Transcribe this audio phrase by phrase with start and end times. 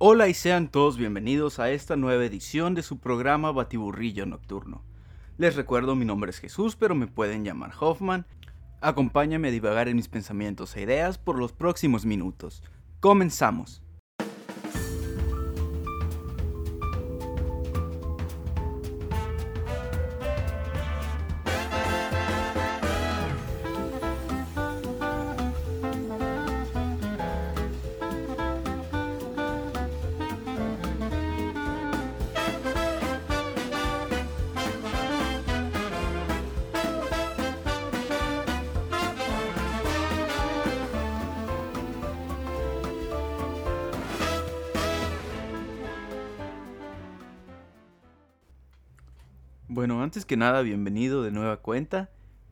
[0.00, 4.84] Hola y sean todos bienvenidos a esta nueva edición de su programa Batiburrillo Nocturno.
[5.38, 8.24] Les recuerdo mi nombre es Jesús, pero me pueden llamar Hoffman.
[8.80, 12.62] Acompáñame a divagar en mis pensamientos e ideas por los próximos minutos.
[13.00, 13.82] Comenzamos.
[50.28, 52.10] Que nada, bienvenido de nueva cuenta.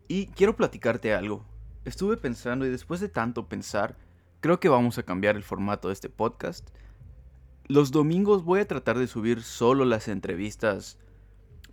[0.08, 1.44] Y quiero platicarte algo.
[1.84, 3.98] Estuve pensando y después de tanto pensar,
[4.40, 6.70] creo que vamos a cambiar el formato de este podcast.
[7.66, 10.98] Los domingos voy a tratar de subir solo las entrevistas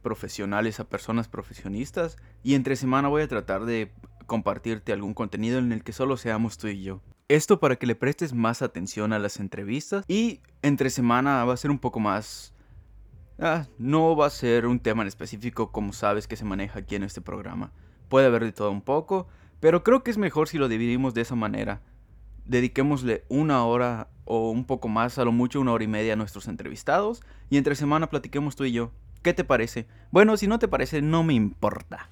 [0.01, 3.93] profesionales a personas profesionistas y entre semana voy a tratar de
[4.27, 7.01] compartirte algún contenido en el que solo seamos tú y yo.
[7.29, 11.57] Esto para que le prestes más atención a las entrevistas y entre semana va a
[11.57, 12.52] ser un poco más
[13.39, 16.95] Ah, no va a ser un tema en específico como sabes que se maneja aquí
[16.95, 17.71] en este programa.
[18.07, 19.27] Puede haber de todo un poco,
[19.59, 21.81] pero creo que es mejor si lo dividimos de esa manera.
[22.45, 26.17] Dediquémosle una hora o un poco más, a lo mucho una hora y media a
[26.17, 28.91] nuestros entrevistados y entre semana platiquemos tú y yo.
[29.23, 29.87] ¿Qué te parece?
[30.11, 32.09] Bueno, si no te parece, no me importa.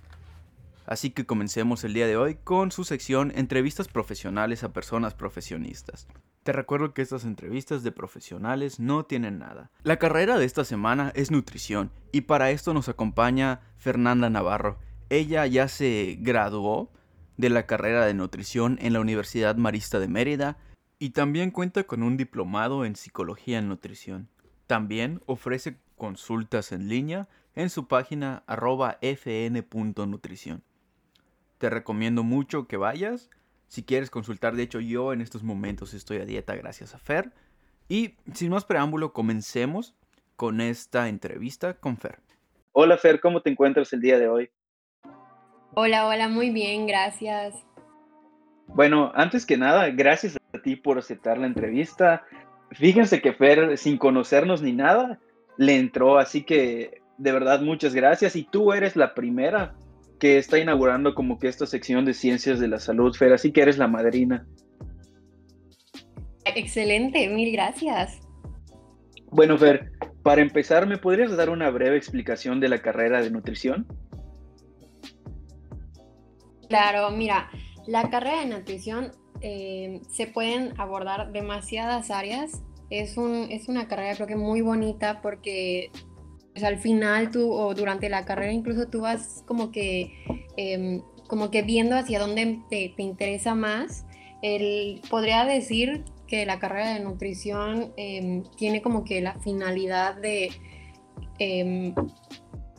[0.91, 6.05] Así que comencemos el día de hoy con su sección Entrevistas profesionales a personas profesionistas.
[6.43, 9.71] Te recuerdo que estas entrevistas de profesionales no tienen nada.
[9.83, 14.79] La carrera de esta semana es nutrición y para esto nos acompaña Fernanda Navarro.
[15.09, 16.91] Ella ya se graduó
[17.37, 20.57] de la carrera de nutrición en la Universidad Marista de Mérida
[20.99, 24.27] y también cuenta con un diplomado en psicología en nutrición.
[24.67, 30.65] También ofrece consultas en línea en su página arroba fn.nutrición.
[31.61, 33.29] Te recomiendo mucho que vayas
[33.67, 34.55] si quieres consultar.
[34.55, 37.33] De hecho, yo en estos momentos estoy a dieta gracias a Fer.
[37.87, 39.93] Y sin más preámbulo, comencemos
[40.35, 42.17] con esta entrevista con Fer.
[42.71, 44.49] Hola Fer, ¿cómo te encuentras el día de hoy?
[45.75, 47.53] Hola, hola, muy bien, gracias.
[48.65, 52.25] Bueno, antes que nada, gracias a ti por aceptar la entrevista.
[52.71, 55.19] Fíjense que Fer, sin conocernos ni nada,
[55.57, 58.35] le entró, así que de verdad muchas gracias.
[58.35, 59.75] Y tú eres la primera
[60.21, 63.63] que está inaugurando como que esta sección de ciencias de la salud, Fer, así que
[63.63, 64.45] eres la madrina.
[66.45, 68.19] Excelente, mil gracias.
[69.31, 73.87] Bueno, Fer, para empezar, ¿me podrías dar una breve explicación de la carrera de nutrición?
[76.69, 77.49] Claro, mira,
[77.87, 82.61] la carrera de nutrición eh, se pueden abordar demasiadas áreas.
[82.91, 85.89] Es, un, es una carrera creo que muy bonita porque
[86.53, 90.13] pues, al final tú o durante la carrera incluso tú vas como que,
[90.57, 94.05] em, como que viendo hacia dónde te, interesa más.
[94.41, 100.51] El, podría decir que la carrera de nutrición em, tiene como que la finalidad de,
[101.39, 101.93] em,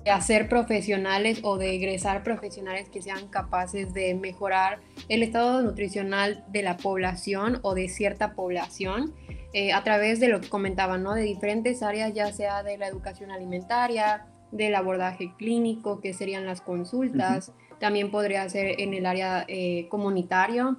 [0.04, 6.44] de, hacer profesionales o de egresar profesionales que sean capaces de mejorar el estado nutricional
[6.48, 9.14] de la población o de cierta población
[9.52, 11.14] eh, a través de lo que comentaban, ¿no?
[11.14, 16.60] De diferentes áreas, ya sea de la educación alimentaria, del abordaje clínico, que serían las
[16.60, 20.78] consultas, también podría ser en el área eh, comunitario,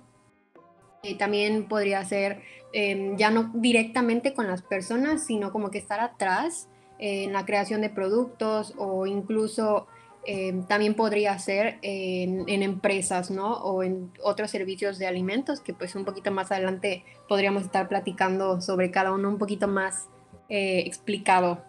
[1.03, 2.41] eh, también podría ser
[2.71, 6.69] em, ya no directamente con las personas, sino como que estar atrás
[7.05, 9.87] en la creación de productos o incluso
[10.25, 13.55] Em, también podría ser en, empresas, ¿no?
[13.55, 18.61] O en otros servicios de alimentos, que pues un poquito más adelante podríamos estar platicando
[18.61, 20.09] sobre cada uno un poquito más
[20.47, 21.61] eh, explicado.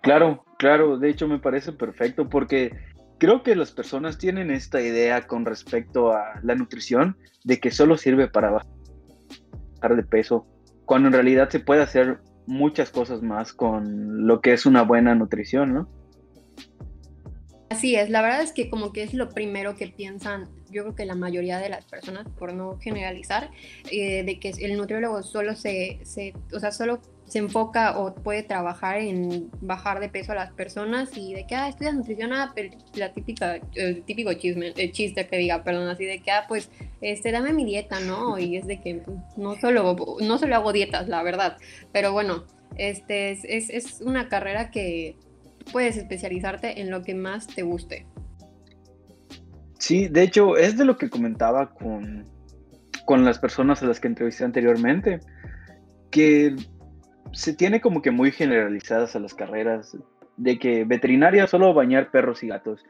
[0.00, 2.72] Claro, claro, de hecho me parece perfecto porque
[3.18, 7.98] creo que las personas tienen esta idea con respecto a la nutrición de que solo
[7.98, 10.46] sirve para bajar de peso,
[10.86, 15.14] cuando en realidad se puede hacer muchas cosas más con lo que es una buena
[15.14, 15.88] nutrición, ¿no?
[17.68, 20.94] Así es, la verdad es que como que es lo primero que piensan, yo creo
[20.94, 23.50] que la mayoría de las personas, por no generalizar,
[23.92, 28.42] eh, de que el nutriólogo solo se, se, o sea, solo se enfoca o puede
[28.42, 32.54] trabajar en bajar de peso a las personas y de que, ah, estudias nutrición, ah,
[32.94, 36.70] la típica, el típico chisme, el chiste que diga, perdón, así de que, ah, pues,
[37.00, 38.38] este, dame mi dieta, ¿no?
[38.38, 39.02] Y es de que
[39.36, 41.58] no solo, no solo hago dietas, la verdad,
[41.92, 42.44] pero bueno,
[42.76, 45.16] este, es, es, es una carrera que
[45.70, 48.06] puedes especializarte en lo que más te guste.
[49.78, 52.24] Sí, de hecho, es de lo que comentaba con,
[53.04, 55.20] con las personas a las que entrevisté anteriormente,
[56.10, 56.56] que
[57.32, 59.96] se tiene como que muy generalizadas a las carreras,
[60.36, 62.84] de que veterinaria solo bañar perros y gatos,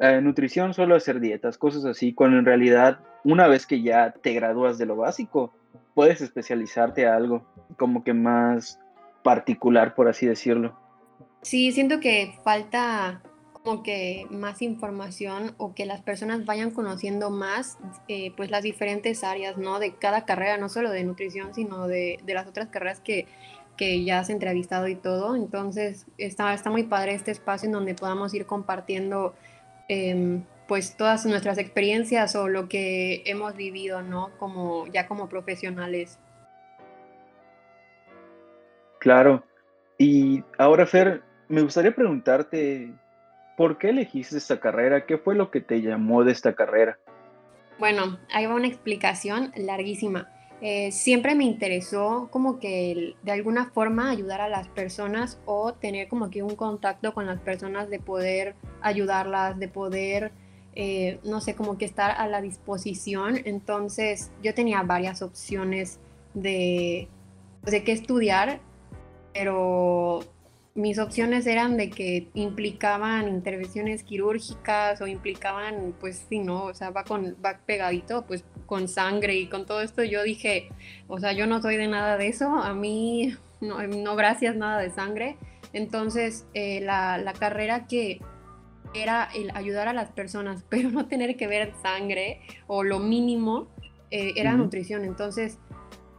[0.00, 4.32] eh, nutrición solo hacer dietas, cosas así, cuando en realidad una vez que ya te
[4.32, 5.54] gradúas de lo básico,
[5.94, 7.44] puedes especializarte a algo
[7.76, 8.80] como que más
[9.22, 10.78] particular, por así decirlo.
[11.42, 17.78] Sí, siento que falta como que más información o que las personas vayan conociendo más
[18.08, 19.78] eh, pues las diferentes áreas, ¿no?
[19.78, 23.26] De cada carrera, no solo de nutrición, sino de, de las otras carreras que,
[23.76, 25.36] que, ya has entrevistado y todo.
[25.36, 29.34] Entonces está, está muy padre este espacio en donde podamos ir compartiendo
[29.88, 34.30] eh, pues todas nuestras experiencias o lo que hemos vivido, ¿no?
[34.38, 36.18] Como ya como profesionales.
[38.98, 39.44] Claro.
[39.98, 42.92] Y ahora, Fer, me gustaría preguntarte,
[43.56, 45.04] ¿por qué elegiste esta carrera?
[45.06, 46.98] ¿Qué fue lo que te llamó de esta carrera?
[47.78, 50.30] Bueno, ahí va una explicación larguísima.
[50.60, 56.08] Eh, siempre me interesó como que de alguna forma ayudar a las personas o tener
[56.08, 60.32] como que un contacto con las personas de poder ayudarlas, de poder
[60.76, 63.40] eh, no sé, como que estar a la disposición.
[63.44, 66.00] Entonces yo tenía varias opciones
[66.34, 67.08] de,
[67.62, 68.60] de qué estudiar,
[69.32, 70.20] pero
[70.74, 76.64] mis opciones eran de que implicaban intervenciones quirúrgicas o implicaban, pues sí, ¿no?
[76.64, 80.02] O sea, va, con, va pegadito, pues con sangre y con todo esto.
[80.02, 80.68] Yo dije,
[81.06, 84.80] o sea, yo no soy de nada de eso, a mí no, no gracias, nada
[84.80, 85.36] de sangre.
[85.72, 88.20] Entonces, eh, la, la carrera que
[88.94, 93.68] era el ayudar a las personas, pero no tener que ver sangre o lo mínimo
[94.10, 95.04] eh, era nutrición.
[95.04, 95.58] Entonces,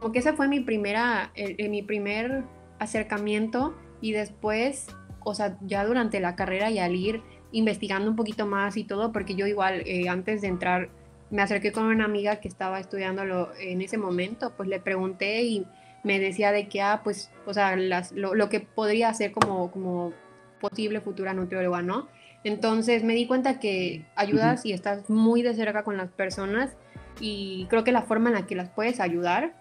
[0.00, 2.44] como que ese fue mi primera, mi primer
[2.78, 4.88] acercamiento y después,
[5.24, 7.22] o sea, ya durante la carrera y al ir
[7.52, 10.88] investigando un poquito más y todo, porque yo igual eh, antes de entrar
[11.30, 15.66] me acerqué con una amiga que estaba estudiándolo en ese momento, pues le pregunté y
[16.04, 19.72] me decía de que, ah, pues, o sea, las, lo, lo, que podría hacer como,
[19.72, 20.12] como
[20.60, 22.08] posible futura nutrióloga, ¿no?
[22.44, 26.76] Entonces me di cuenta que ayudas y estás muy de cerca con las personas
[27.18, 29.54] y creo que la forma en la que las puedes ayudar,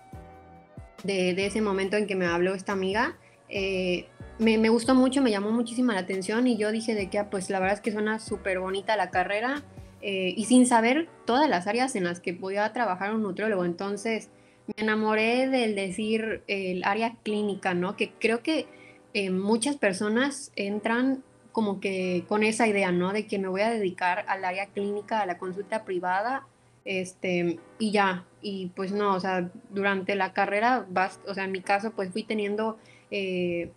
[1.03, 3.17] de, ese momento en que me habló esta amiga,
[3.49, 4.07] eh,
[4.39, 7.49] me, gustó mucho, me llamó muchísima la atención y yo dije de que ah, pues
[7.49, 9.63] la verdad es que suena súper bonita la carrera
[10.01, 13.65] eh, y sin saber todas las áreas en las que podía trabajar un nutriólogo.
[13.65, 14.29] Entonces
[14.67, 17.95] me enamoré del decir el área clínica, ¿no?
[17.95, 18.67] Que creo que
[19.13, 23.13] eh, muchas personas entran como que con esa idea, ¿no?
[23.13, 26.45] De que me voy a dedicar al área clínica, a la consulta privada,
[26.83, 30.85] este, y ya, y pues no, o sea, durante la carrera,
[31.25, 32.77] o sea, en mi caso, pues fui teniendo
[33.09, 33.71] eh,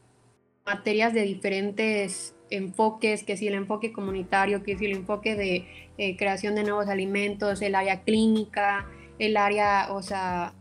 [0.69, 5.67] materias de diferentes enfoques, que si el enfoque comunitario, que si el enfoque de
[5.97, 8.87] eh, creación de nuevos alimentos, el área clínica,
[9.19, 10.55] el área, o sea,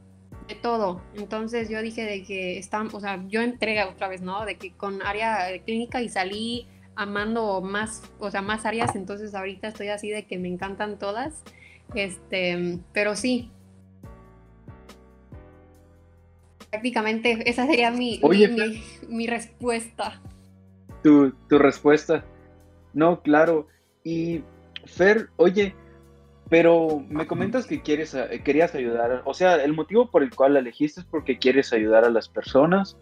[0.48, 1.02] de todo.
[1.16, 4.46] Entonces yo dije de que están, o sea, yo entré otra vez, ¿no?
[4.46, 9.68] De que con área clínica y salí amando más, o sea, más áreas, entonces ahorita
[9.68, 11.44] estoy así de que me encantan todas.
[11.94, 13.52] Este, pero sí.
[16.70, 18.20] Prácticamente esa sería mi,
[19.08, 20.22] mi, respuesta.
[21.04, 22.26] Tu, tu respuesta.
[22.94, 23.68] No, claro.
[24.04, 24.44] Y
[24.86, 25.74] Fer, oye,
[26.50, 30.60] pero me comentas que quieres, querías ayudar, o sea, el motivo por el cual la
[30.60, 32.98] elegiste es porque quieres ayudar a las personas,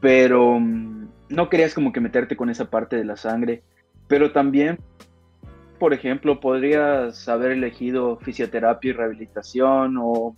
[0.00, 3.62] pero mm, no querías como que meterte con esa parte de la sangre,
[4.08, 4.78] pero también,
[5.78, 10.36] por ejemplo, podrías haber elegido fisioterapia y rehabilitación o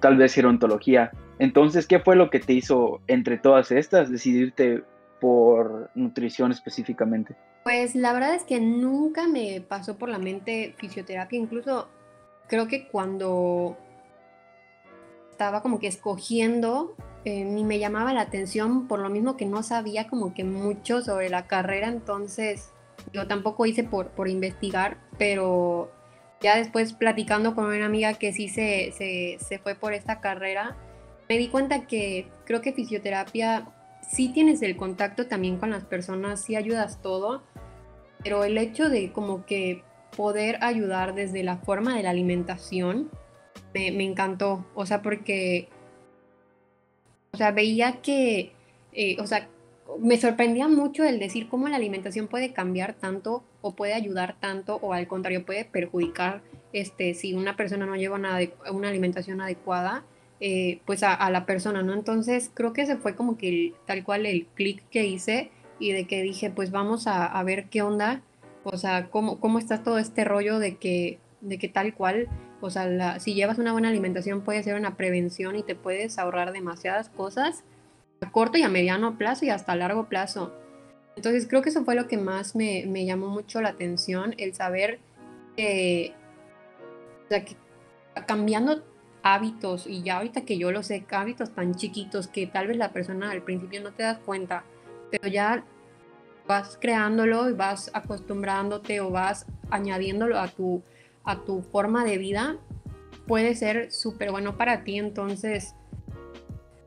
[0.00, 1.10] tal vez gerontología.
[1.42, 4.84] Entonces, ¿qué fue lo que te hizo entre todas estas decidirte
[5.20, 7.34] por nutrición específicamente?
[7.64, 11.88] Pues la verdad es que nunca me pasó por la mente fisioterapia, incluso
[12.46, 13.76] creo que cuando
[15.32, 16.94] estaba como que escogiendo
[17.24, 21.02] eh, ni me llamaba la atención por lo mismo que no sabía como que mucho
[21.02, 22.72] sobre la carrera, entonces
[23.12, 25.90] yo tampoco hice por, por investigar, pero
[26.40, 30.76] ya después platicando con una amiga que sí se, se, se fue por esta carrera,
[31.32, 33.66] me di cuenta que creo que fisioterapia
[34.06, 37.42] sí tienes el contacto también con las personas, sí ayudas todo,
[38.22, 39.82] pero el hecho de como que
[40.14, 43.10] poder ayudar desde la forma de la alimentación
[43.72, 45.70] me, me encantó, o sea, porque
[47.32, 48.52] o sea, veía que,
[48.92, 49.48] eh, o sea,
[50.00, 54.76] me sorprendía mucho el decir cómo la alimentación puede cambiar tanto o puede ayudar tanto
[54.82, 56.42] o al contrario puede perjudicar
[56.74, 58.38] este, si una persona no lleva una,
[58.70, 60.04] una alimentación adecuada,
[60.44, 61.94] eh, pues a, la persona, ¿no?
[61.94, 66.08] Entonces creo que ese fue como que tal cual el clic que hice y de
[66.08, 68.22] que dije, pues vamos a, ver qué onda,
[68.64, 72.28] o sea, cómo, cómo está todo este rollo de que, de que tal cual
[72.60, 76.52] o sea, si llevas una buena alimentación puede ser una prevención y te puedes ahorrar
[76.52, 77.62] demasiadas cosas.
[78.20, 80.52] a corto y a mediano plazo y hasta a largo plazo.
[81.14, 84.54] Entonces creo que eso fue lo que más me, me llamó mucho la atención, el
[84.54, 84.98] saber
[85.56, 86.14] que,
[87.26, 87.54] o sea, que
[88.26, 88.82] cambiando
[89.22, 92.92] hábitos, y ya ahorita que yo lo sé, hábitos tan chiquitos que tal vez la
[92.92, 94.64] persona al principio no te das cuenta,
[95.10, 95.64] pero ya
[96.46, 100.82] vas creándolo y vas acostumbrándote o vas añadiéndolo a tu,
[101.24, 102.58] a tu forma de vida,
[103.26, 104.98] puede ser súper bueno para ti.
[104.98, 105.74] Entonces,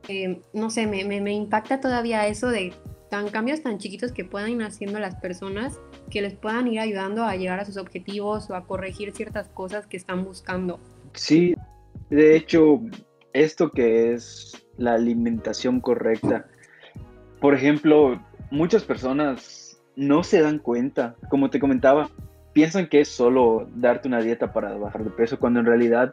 [0.08, 2.74] eh, no sé, me, me, me, impacta todavía eso de
[3.10, 7.24] tan cambios tan chiquitos que puedan ir haciendo las personas que les puedan ir ayudando
[7.24, 10.80] a llegar a sus objetivos o a corregir ciertas cosas que están buscando.
[11.14, 11.54] Sí,
[12.10, 12.80] de hecho,
[13.32, 16.46] esto que es la alimentación correcta,
[17.40, 18.20] por ejemplo,
[18.50, 22.10] muchas personas no se dan cuenta, como te comentaba,
[22.52, 26.12] piensan que es solo darte una dieta para bajar de peso, cuando en realidad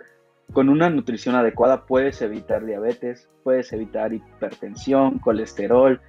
[0.52, 6.02] con una nutrición adecuada puedes evitar diabetes, puedes evitar hipertensión, colesterol,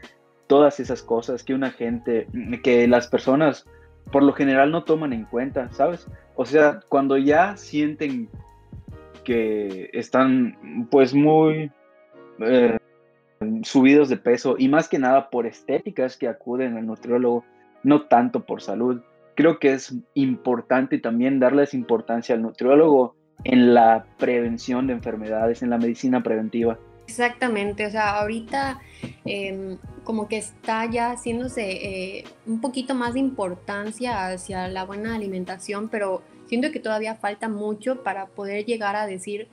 [0.47, 2.27] todas esas cosas que una gente,
[2.63, 3.67] que las personas
[4.13, 6.07] por lo general no toman en cuenta, ¿sabes?
[6.37, 8.29] O sea, cuando ya sienten
[9.25, 11.71] que están pues muy
[12.41, 12.79] eh,
[13.63, 17.45] subidos de peso y más que nada por estéticas que acuden al nutriólogo,
[17.83, 19.03] no tanto por salud.
[19.35, 25.71] Creo que es importante también darles importancia al nutriólogo en la prevención de enfermedades, en
[25.71, 26.79] la medicina preventiva.
[27.07, 28.81] Exactamente, o sea, ahorita
[29.27, 35.15] eh, como que está ya haciéndose eh, un poquito más de importancia hacia la buena
[35.15, 39.49] alimentación, pero siento que todavía falta mucho para poder llegar a decir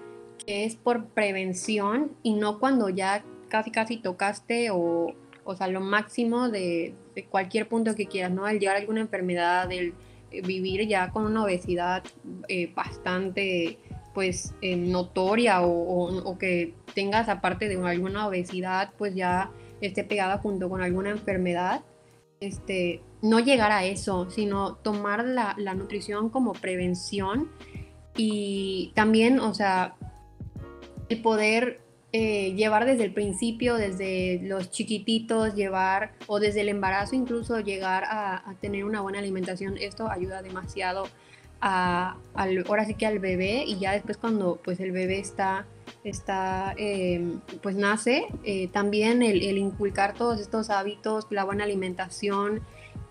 [0.45, 5.81] que es por prevención y no cuando ya casi casi tocaste o, o sea, lo
[5.81, 6.95] máximo de,
[7.29, 8.47] cualquier punto que quieras, ¿no?
[8.47, 9.93] El llegar a alguna enfermedad, el
[10.43, 12.03] vivir ya con una obesidad
[12.47, 13.77] eh, bastante
[14.13, 20.03] pues eh, notoria o, o, o, que tengas aparte de alguna obesidad pues ya esté
[20.03, 21.81] pegada junto con alguna enfermedad,
[22.39, 27.49] este, no llegar a eso, sino tomar la, la nutrición como prevención
[28.15, 29.95] y también, o sea,
[31.09, 31.81] el poder
[32.13, 38.03] eh, llevar desde el principio, desde los chiquititos, llevar o desde el embarazo incluso llegar
[38.05, 41.07] a, tener una buena alimentación, esto ayuda demasiado
[41.61, 45.67] a, al, ahora sí que al bebé y ya después cuando pues el bebé está,
[46.03, 52.61] está eh, pues nace, eh, también el, el, inculcar todos estos hábitos, la buena alimentación,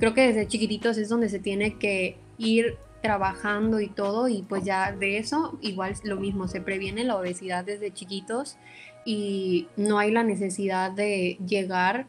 [0.00, 4.64] creo que desde chiquititos es donde se tiene que ir trabajando y todo y pues
[4.64, 8.56] ya de eso igual lo mismo, se previene la obesidad desde chiquitos
[9.04, 12.06] y no hay la necesidad de llegar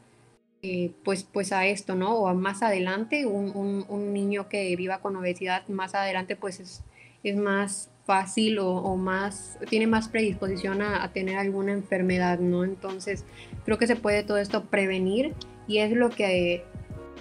[0.64, 2.16] eh, pues, pues a esto, ¿no?
[2.18, 6.84] O más adelante, un, un, un, niño que viva con obesidad más adelante pues es,
[7.24, 12.64] es más fácil o, o, más, tiene más predisposición a, a, tener alguna enfermedad, ¿no?
[12.64, 13.26] Entonces
[13.66, 15.34] creo que se puede todo esto prevenir
[15.68, 16.64] y es lo que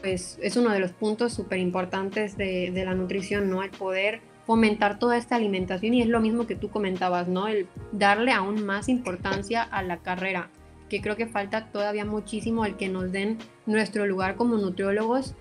[0.00, 3.62] pues es uno de los puntos súper importantes de, de la nutrición, ¿no?
[3.62, 7.46] El poder fomentar toda esta alimentación y es lo mismo que tú comentabas, ¿no?
[7.46, 10.50] El darle aún más importancia a la carrera,
[10.88, 15.34] que creo que falta todavía muchísimo el que nos den nuestro lugar como nutriólogos,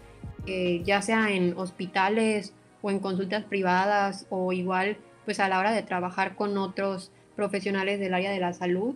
[0.46, 5.72] eh, ya sea en hospitales o en consultas privadas o igual pues a la hora
[5.72, 8.96] de trabajar con otros profesionales del área de la salud,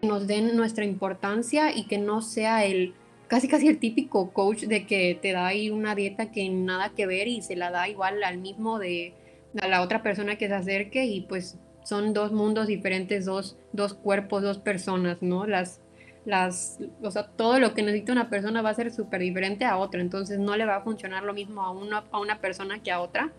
[0.00, 2.94] que nos den nuestra importancia y que no sea el
[3.28, 7.06] casi casi el típico coach de que te da ahí una dieta que nada que
[7.06, 9.14] ver y se la da igual al mismo de
[9.54, 14.42] la otra persona que se acerque y pues son dos mundos diferentes, dos, dos cuerpos,
[14.42, 15.46] dos personas, ¿no?
[15.46, 15.80] Las,
[16.24, 19.78] las, o sea, todo lo que necesita una persona va a ser súper diferente a
[19.78, 21.68] otra, entonces no le va a funcionar lo mismo a
[22.10, 23.32] a una persona que a otra.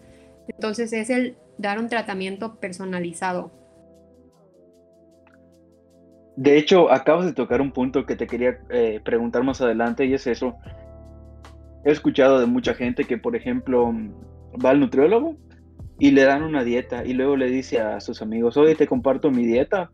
[0.47, 3.51] Entonces es el dar un tratamiento personalizado.
[6.39, 10.13] De hecho, acabas de tocar un punto que te quería eh, preguntar más adelante y
[10.13, 10.55] es eso.
[11.83, 13.91] He escuchado de mucha gente que, por ejemplo,
[14.63, 15.35] va al nutriólogo
[15.99, 19.31] y le dan una dieta y luego le dice a sus amigos, oye, te comparto
[19.31, 19.91] mi dieta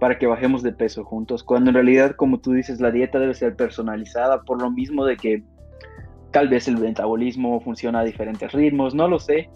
[0.00, 3.34] para que bajemos de peso juntos, cuando en realidad, como tú dices, la dieta debe
[3.34, 5.42] ser personalizada por lo mismo de que
[6.30, 9.50] tal vez el metabolismo funciona a diferentes ritmos, no lo sé.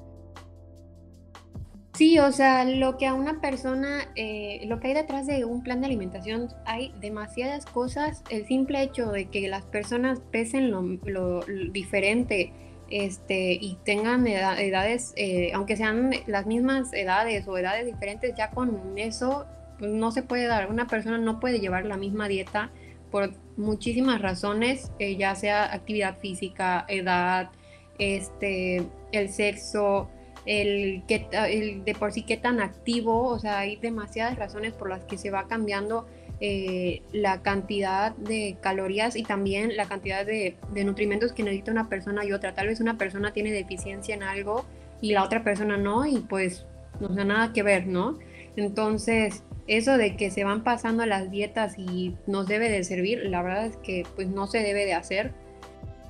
[1.96, 5.62] Sí, o sea, lo que a una persona, eh, lo que hay detrás de un
[5.62, 8.22] plan de alimentación, hay demasiadas cosas.
[8.28, 12.52] El simple hecho de que las personas pesen lo, lo, lo diferente,
[12.90, 18.50] este, y tengan edad, edades, eh, aunque sean las mismas edades o edades diferentes, ya
[18.50, 19.46] con eso
[19.80, 20.70] no se puede dar.
[20.70, 22.70] Una persona no puede llevar la misma dieta
[23.10, 27.50] por muchísimas razones, eh, ya sea actividad física, edad,
[27.98, 30.10] este, el sexo,
[30.46, 34.88] el, que, el de por sí qué tan activo, o sea, hay demasiadas razones por
[34.88, 36.06] las que se va cambiando
[36.40, 41.88] eh, la cantidad de calorías y también la cantidad de, de, nutrimentos que necesita una
[41.88, 42.54] persona y otra.
[42.54, 44.64] Tal vez una persona tiene deficiencia en algo
[45.00, 46.66] y la otra persona no y pues
[47.00, 48.18] no tiene nada que ver, ¿no?
[48.56, 53.42] Entonces, eso de que se van pasando las dietas y nos debe de servir, la
[53.42, 55.32] verdad es que pues no se debe de hacer.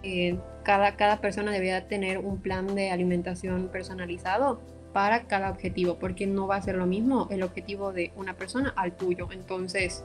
[0.03, 4.61] Eh, cada, cada persona debería tener un plan de alimentación personalizado
[4.93, 8.75] para cada objetivo, porque no va a ser lo mismo el objetivo de una persona
[8.75, 9.29] al tuyo.
[9.31, 10.05] Entonces,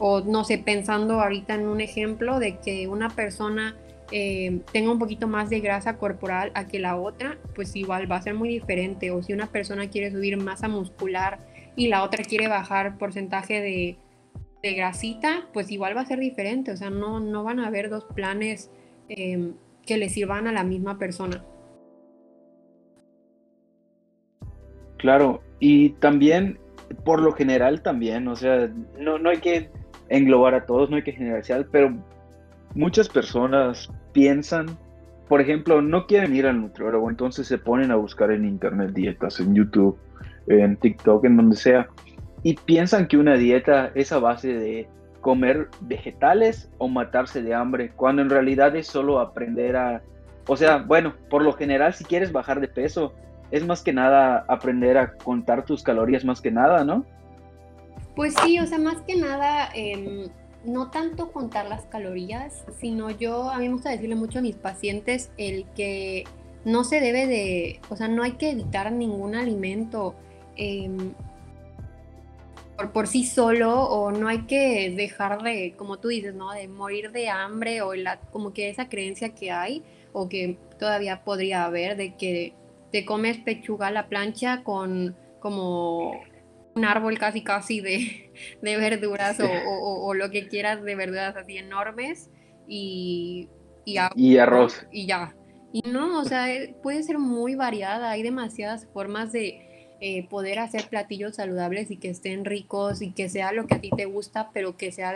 [0.00, 3.76] o no sé, pensando ahorita en un ejemplo de que una persona
[4.10, 8.16] eh, tenga un poquito más de grasa corporal a que la otra, pues igual va
[8.16, 9.12] a ser muy diferente.
[9.12, 11.38] O si una persona quiere subir masa muscular
[11.76, 13.98] y la otra quiere bajar porcentaje de,
[14.64, 16.72] de grasita, pues igual va a ser diferente.
[16.72, 18.68] O sea, no, no van a haber dos planes
[19.08, 19.52] eh,
[19.86, 21.44] que le sirvan a la misma persona.
[24.98, 26.58] Claro, y también,
[27.04, 29.68] por lo general también, o sea, no, no hay que
[30.08, 31.92] englobar a todos, no hay que generalizar, pero
[32.74, 34.66] muchas personas piensan,
[35.28, 39.40] por ejemplo, no quieren ir al nutriólogo, entonces se ponen a buscar en internet dietas,
[39.40, 39.98] en YouTube,
[40.46, 41.88] en TikTok, en donde sea,
[42.42, 44.88] y piensan que una dieta es a base de
[45.22, 50.02] comer vegetales o matarse de hambre, cuando en realidad es solo aprender a,
[50.46, 53.14] o sea, bueno, por lo general si quieres bajar de peso,
[53.50, 57.06] es más que nada aprender a contar tus calorías más que nada, ¿no?
[58.16, 60.28] Pues sí, o sea, más que nada, em,
[60.64, 64.56] no tanto contar las calorías, sino yo, a mí me gusta decirle mucho a mis
[64.56, 66.24] pacientes el que
[66.64, 70.14] no se debe de, o sea, no hay que evitar ningún alimento
[70.56, 71.12] em,
[72.82, 76.52] por, por, sí solo o no hay que dejar de, como tú dices, ¿no?
[76.52, 81.24] De morir de hambre o la, como que esa creencia que hay o que todavía
[81.24, 82.54] podría haber de que
[82.90, 86.20] te comes pechuga a la plancha con como
[86.74, 91.56] un árbol casi casi de, de verduras o, o, lo que quieras de verduras así
[91.56, 92.30] enormes
[92.66, 93.48] y,
[93.84, 94.86] y, y arroz.
[94.90, 95.34] Y ya.
[95.72, 99.71] Y no, o sea, eh, puede ser muy variada, hay demasiadas formas de
[100.04, 103.80] eh, poder hacer platillos saludables y que estén ricos y que sea lo que a
[103.80, 105.14] ti te gusta, pero que sea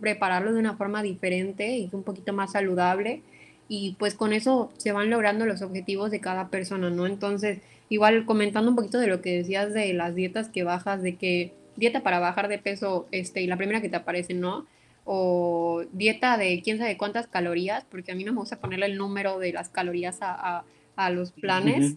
[0.00, 3.22] prepararlo de una forma diferente y un poquito más saludable
[3.68, 7.06] y pues con eso se van logrando los objetivos de cada persona, ¿no?
[7.06, 11.16] Entonces, igual comentando un poquito de lo que decías de las dietas que bajas, de
[11.16, 14.66] que dieta para bajar de peso, este, y la primera que te aparece, ¿no?
[15.04, 18.96] O dieta de quién sabe cuántas calorías, porque a mí no me gusta ponerle el
[18.96, 20.64] número de las calorías a,
[20.96, 21.96] a, los planes.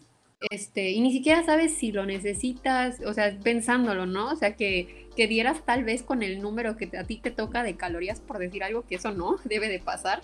[0.52, 4.32] Este, y ni siquiera sabes si lo necesitas, o sea, pensándolo, ¿no?
[4.32, 7.64] O sea, que, que dieras tal vez con el número que a ti te toca
[7.64, 10.22] de calorías, por decir algo que eso no debe de pasar.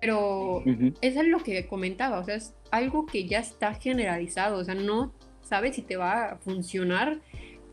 [0.00, 0.62] Pero
[1.02, 4.74] eso es lo que comentaba, o sea, es algo que ya está generalizado, o sea,
[4.74, 7.20] no sabes si te va a funcionar,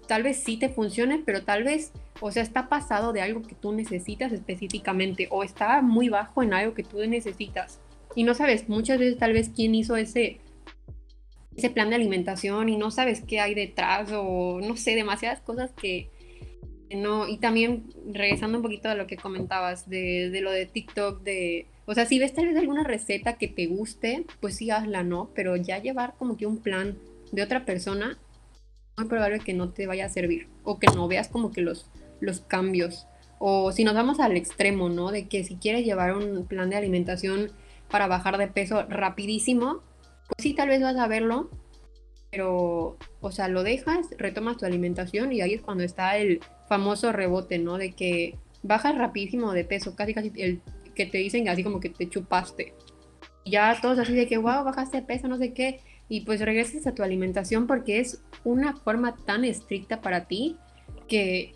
[0.07, 3.55] tal vez sí te funcione, pero tal vez, o sea, está pasado de algo que
[3.55, 7.79] tú necesitas específicamente o está muy bajo en algo que tú necesitas.
[8.13, 10.39] Y no sabes muchas veces tal vez quién hizo ese,
[11.57, 15.71] ese plan de alimentación y no sabes qué hay detrás o no sé, demasiadas cosas
[15.71, 16.09] que,
[16.95, 17.27] no.
[17.27, 21.67] Y también regresando un poquito a lo que comentabas de, de lo de TikTok, de
[21.85, 25.29] o sea, si ves tal vez alguna receta que te guste, pues sí hazla, ¿no?
[25.33, 26.97] Pero ya llevar como que un plan
[27.31, 28.17] de otra persona,
[28.97, 31.89] muy probable que no te vaya a servir o que no veas como que los,
[32.19, 33.07] los cambios.
[33.39, 35.11] O si nos vamos al extremo, ¿no?
[35.11, 37.51] De que si quieres llevar un plan de alimentación
[37.89, 39.81] para bajar de peso rapidísimo,
[40.27, 41.49] pues sí, tal vez vas a verlo,
[42.31, 47.11] pero, o sea, lo dejas, retomas tu alimentación y ahí es cuando está el famoso
[47.11, 47.77] rebote, ¿no?
[47.77, 50.61] De que bajas rapidísimo de peso, casi casi el
[50.95, 52.73] que te dicen así como que te chupaste.
[53.45, 55.79] Y ya todos así de que, wow, bajaste de peso, no sé qué.
[56.09, 60.57] Y pues regresas a tu alimentación porque es una forma tan estricta para ti
[61.07, 61.53] que,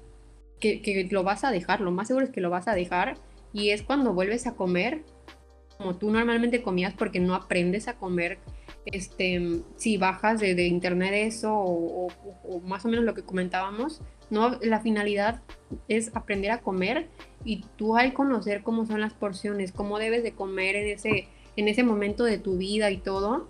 [0.59, 1.81] que, que lo vas a dejar.
[1.81, 3.17] Lo más seguro es que lo vas a dejar.
[3.53, 5.03] Y es cuando vuelves a comer
[5.81, 8.37] como tú normalmente comías porque no aprendes a comer
[8.85, 12.07] este, si bajas de, de internet eso o,
[12.65, 15.41] más o menos lo que comentábamos, no, la finalidad
[15.87, 17.09] es aprender a comer
[17.43, 21.67] y tú al conocer cómo son las porciones, cómo debes de comer en ese, en
[21.67, 23.49] ese momento de tu vida y todo,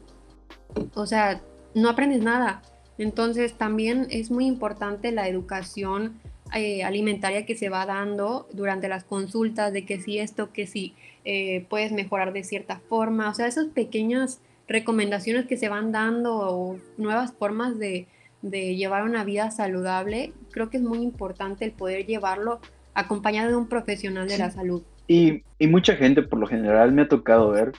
[0.96, 1.41] o sea,
[1.76, 2.62] no aprendes nada.
[2.98, 6.20] Entonces también es muy importante la educación
[6.54, 10.94] eh, alimentaria que se va dando durante las consultas, de que si esto, que si
[11.24, 16.36] eh, puedes mejorar de cierta forma, o sea, esas pequeñas recomendaciones que se van dando
[16.36, 18.07] o nuevas formas de,
[18.41, 22.60] de llevar una vida saludable, creo que es muy importante el poder llevarlo
[22.93, 24.84] acompañado de un profesional de la salud.
[25.07, 27.73] Y, y, mucha gente por lo general me ha tocado ver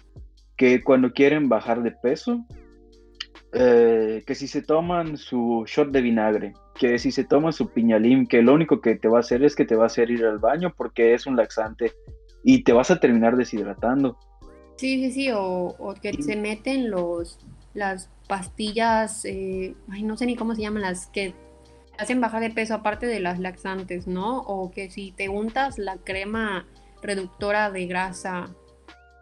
[0.57, 2.44] que cuando quieren bajar de peso,
[3.52, 8.26] eh, que si se toman su shot de vinagre que si se toma su piñalín,
[8.26, 10.24] que lo único que te va a hacer es que te va a hacer ir
[10.24, 11.92] al baño porque es un laxante
[12.42, 14.18] y te vas a terminar deshidratando.
[14.77, 17.39] Sí, sí, sí, o, que se meten los,
[17.75, 21.35] las pastillas, eh, ay, no sé ni cómo se llaman, las que
[21.99, 24.39] hacen bajar de peso aparte de las laxantes, ¿no?
[24.41, 26.67] O que si te untas la crema
[27.03, 28.49] reductora de grasa,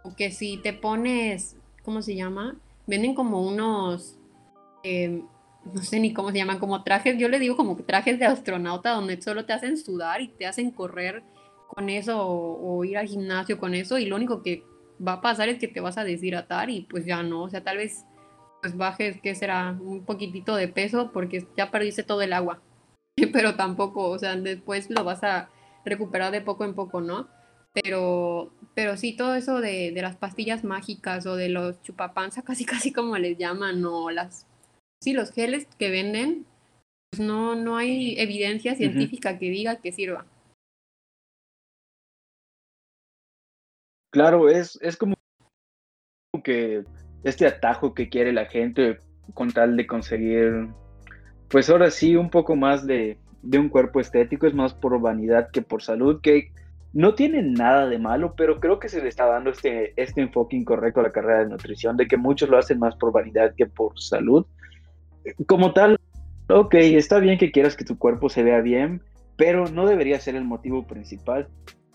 [0.03, 2.57] o que si te pones, ¿cómo se llama?
[2.87, 4.17] Venden como unos,
[4.83, 5.27] em,
[5.75, 8.91] no sé ni cómo se llaman, como trajes, yo le digo como trajes de astronauta
[8.93, 11.23] donde solo te hacen sudar y te hacen correr
[11.69, 14.65] con eso o, ir al gimnasio con eso y lo único que
[15.07, 17.63] va a pasar es que te vas a deshidratar y pues ya no, o sea,
[17.63, 18.05] tal vez
[18.61, 19.77] pues bajes, que será?
[19.81, 22.61] Un poquitito de peso porque ya perdiste todo el agua,
[23.33, 25.51] pero tampoco, o sea, después lo vas a
[25.85, 27.29] recuperar de poco en poco, ¿no?
[27.73, 32.65] Pero, pero sí, todo eso de, de las pastillas mágicas o de los chupapanza, casi
[32.65, 34.47] casi como les llaman, o las,
[35.03, 36.47] sí, los geles que venden,
[37.11, 40.27] pues no, no hay evidencia científica que diga que sirva.
[44.11, 45.15] Claro, es, es como
[46.43, 46.85] que
[47.25, 48.99] este atajo que quiere la gente
[49.35, 50.69] con tal de conseguir,
[51.49, 55.51] pues ahora sí, un poco más de, de un cuerpo estético, es más por vanidad
[55.51, 56.53] que por salud, que
[56.93, 60.57] no tiene nada de malo, pero creo que se le está dando este, este enfoque
[60.57, 63.67] incorrecto a la carrera de nutrición, de que muchos lo hacen más por vanidad que
[63.67, 64.45] por salud.
[65.47, 65.99] Como tal,
[66.49, 69.03] ok, está bien que quieras que tu cuerpo se vea bien,
[69.37, 71.49] pero no debería ser el motivo principal.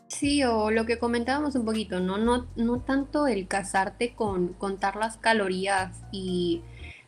[0.08, 2.18] Sí, o lo que comentábamos un poquito, ¿no?
[2.18, 6.62] No, no tanto el casarte con contar las calorías y,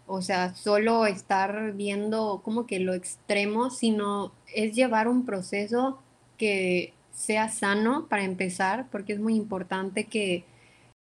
[0.08, 6.00] o sea, solo estar viendo como que lo extremo, sino es llevar un proceso
[6.38, 10.46] que sea sano para empezar, porque es muy importante que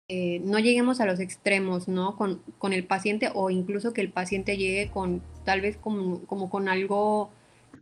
[0.08, 2.16] eh, no lleguemos a los extremos, ¿no?
[2.16, 6.48] Con, con, el paciente o incluso que el paciente llegue con tal vez como, como
[6.50, 7.30] con algo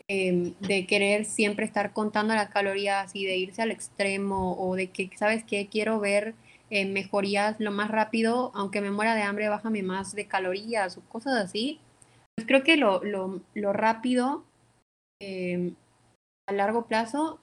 [0.07, 4.89] Em, de querer siempre estar contando las calorías y de irse al extremo o de
[4.91, 5.67] que, ¿sabes qué?
[5.69, 6.35] Quiero ver
[6.69, 11.01] eh, mejorías lo más rápido, aunque me muera de hambre, bájame más de calorías o
[11.09, 11.81] cosas así.
[12.37, 14.45] Pues creo que lo, lo, lo rápido
[15.21, 15.75] em,
[16.49, 17.41] a largo plazo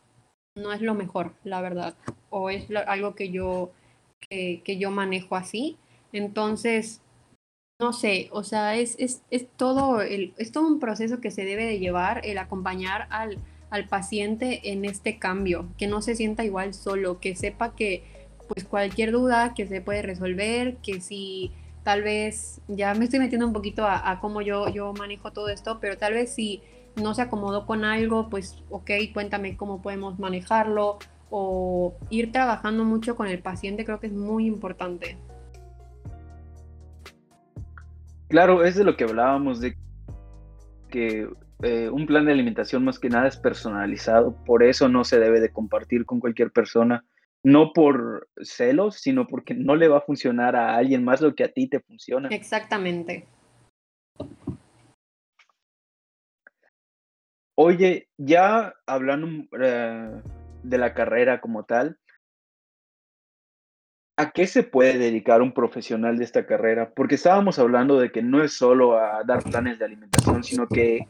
[0.55, 1.95] no es lo mejor, la verdad,
[2.29, 3.71] o es algo que yo,
[4.29, 5.77] que, que yo manejo así.
[6.13, 7.01] Entonces,
[7.81, 11.45] no sé, o sea, es, es, es, todo el, es todo un proceso que se
[11.45, 13.39] debe de llevar, el acompañar al,
[13.71, 18.03] al paciente en este cambio, que no se sienta igual solo, que sepa que
[18.47, 23.47] pues cualquier duda que se puede resolver, que si tal vez, ya me estoy metiendo
[23.47, 26.61] un poquito a, cómo yo, yo manejo todo esto, pero tal vez si
[27.01, 30.99] no se acomodó con algo, pues ok, cuéntame cómo podemos manejarlo
[31.31, 35.17] o ir trabajando mucho con el paciente creo que es muy importante.
[38.31, 39.75] Claro, es de lo que hablábamos, de
[40.89, 41.27] que
[41.63, 45.41] eh, un plan de alimentación más que nada es personalizado, por eso no se debe
[45.41, 47.03] de compartir con cualquier persona,
[47.43, 51.43] no por celos, sino porque no le va a funcionar a alguien más lo que
[51.43, 52.29] a ti te funciona.
[52.29, 53.27] Exactamente.
[57.55, 59.27] Oye, ya hablando
[59.61, 60.21] eh,
[60.63, 61.97] de la carrera como tal,
[64.21, 66.91] ¿A qué se puede dedicar un profesional de esta carrera?
[66.95, 71.07] Porque estábamos hablando de que no es solo a dar planes de alimentación, sino que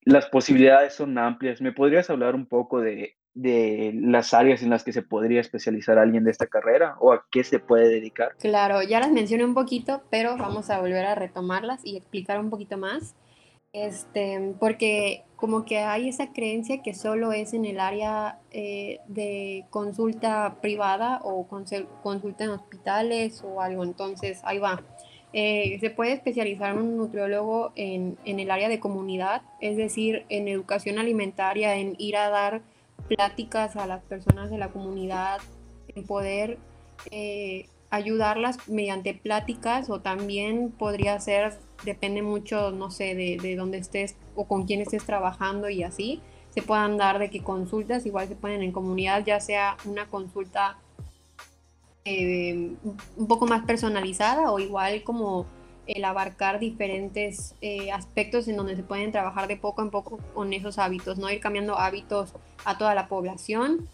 [0.00, 1.60] las posibilidades son amplias.
[1.60, 6.24] ¿Me podrías hablar un poco de, las áreas en las que se podría especializar alguien
[6.24, 8.34] de esta carrera o a qué se puede dedicar?
[8.38, 12.48] Claro, ya las mencioné un poquito, pero vamos a volver a retomarlas y explicar un
[12.48, 13.14] poquito más.
[13.76, 19.66] Este, porque como que hay esa creencia que solo es en el área eh, de
[19.68, 23.84] consulta privada o consulta en hospitales o algo.
[23.84, 24.82] Entonces, ahí va.
[25.34, 30.48] Eh, se puede especializar un nutriólogo en, en, el área de comunidad, es decir, en
[30.48, 32.62] educación alimentaria, en ir a dar
[33.08, 35.38] pláticas a las personas de la comunidad,
[35.94, 36.56] en poder
[37.10, 43.78] eh, ayudarlas mediante pláticas o también podría ser, depende mucho, no sé, de, de dónde
[43.78, 48.28] estés o con quién estés trabajando y así, se puedan dar de que consultas igual
[48.28, 50.78] se pueden en comunidad, ya sea una consulta
[52.06, 52.72] eh,
[53.16, 55.44] un poco más personalizada o igual como
[55.86, 60.52] el abarcar diferentes eh, aspectos en donde se pueden trabajar de poco en poco con
[60.52, 62.32] esos hábitos, no ir cambiando hábitos
[62.64, 63.88] a toda la población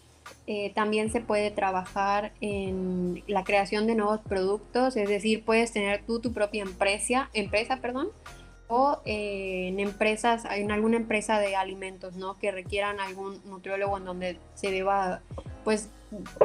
[0.47, 6.05] eh, también se puede trabajar en la creación de nuevos productos, es decir, puedes tener
[6.05, 8.09] tú tu propia empresa, empresa perdón,
[8.67, 12.37] o eh, en empresas, en alguna empresa de alimentos, ¿no?
[12.39, 15.21] Que requieran algún nutriólogo en donde se deba,
[15.63, 15.89] pues,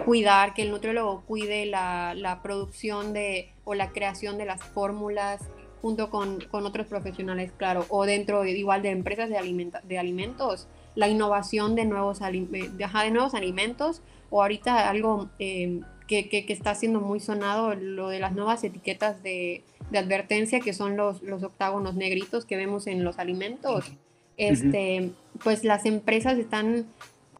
[0.05, 5.41] cuidar, que el nutriólogo cuide la, la producción de, o la creación de las fórmulas
[5.81, 11.77] junto con, otros profesionales, claro, o dentro igual de empresas de, de alimentos, la innovación
[11.77, 17.21] de nuevos, de, de nuevos alimentos, o ahorita algo eh, que, que, está siendo muy
[17.21, 22.45] sonado, lo de las nuevas etiquetas de, de advertencia, que son los, los octágonos negritos
[22.45, 23.93] que vemos en los alimentos.
[24.37, 25.13] Este,
[25.45, 26.87] Pues las empresas están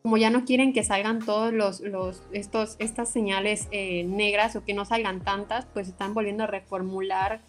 [0.03, 4.65] como ya no quieren que salgan todos los, los estos, estas señales eh, negras o
[4.65, 7.41] que no salgan tantas, pues están volviendo a reformular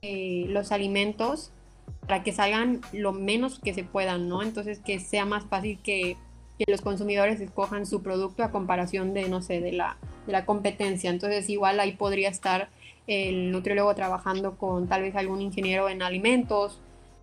[0.00, 1.52] eh, los alimentos
[2.00, 4.42] para que salgan lo menos que se puedan, ¿no?
[4.42, 6.16] Entonces que sea más fácil que,
[6.58, 10.44] que los consumidores escojan su producto a comparación de, no sé, de la, de la
[10.44, 11.10] competencia.
[11.10, 12.68] Entonces igual ahí podría estar
[13.06, 16.80] el nutriólogo trabajando con tal vez algún ingeniero en alimentos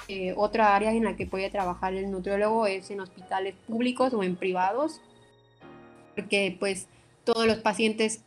[0.08, 4.24] eh, otra área en la que puede trabajar el nutriólogo es en hospitales públicos o
[4.24, 5.02] en privados,
[6.16, 6.88] porque pues
[7.26, 8.22] todos los pacientes,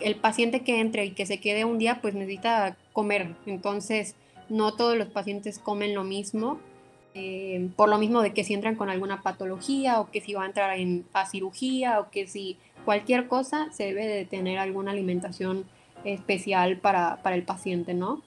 [0.00, 4.16] el paciente que entre y que se quede un día pues necesita comer, entonces
[4.52, 6.58] no todos los pacientes comen lo mismo,
[7.14, 10.44] eh, por lo mismo de que si entran con alguna patología o que si va
[10.44, 14.92] a entrar en, a cirugía o que si cualquier cosa se debe de tener alguna
[14.92, 15.64] alimentación
[16.04, 18.22] especial para, para el paciente, ¿no?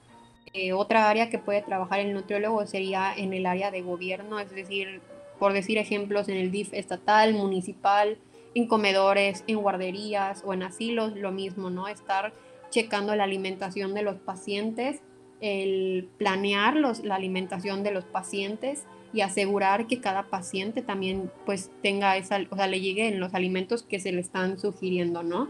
[0.54, 4.50] Eh, otra área que puede trabajar el nutriólogo sería en el área de gobierno, es
[4.50, 5.02] decir,
[5.38, 8.18] por decir ejemplos, en el DIF estatal, municipal,
[8.56, 11.88] en comedores, en guarderías o en asilos, lo mismo, ¿no?
[11.88, 12.34] Estar
[12.72, 15.02] checando la alimentación de los pacientes,
[15.46, 21.72] el planear los, la alimentación de los pacientes y asegurar que cada paciente también pues
[21.82, 25.50] tenga esa, o sea, le lleguen los alimentos que se le están sugiriendo, ¿no?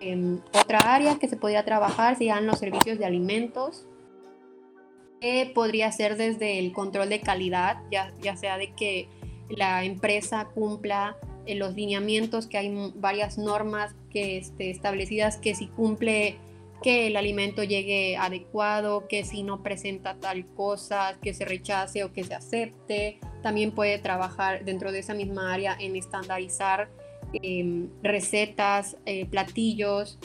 [0.00, 3.86] Em, otra área que se podría trabajar serían los servicios de alimentos,
[5.54, 9.08] podría ser desde el control de calidad, ya, ya sea de que
[9.48, 11.16] la empresa cumpla
[11.46, 16.36] eh, los lineamientos, que hay varias normas que este, establecidas que si cumple
[16.82, 22.12] que el alimento llegue adecuado, que si no presenta tal cosa, que se rechace o
[22.12, 23.18] que se acepte.
[23.42, 26.90] También puede trabajar dentro de esa misma área en estandarizar
[27.42, 30.18] em, recetas, eh, platillos,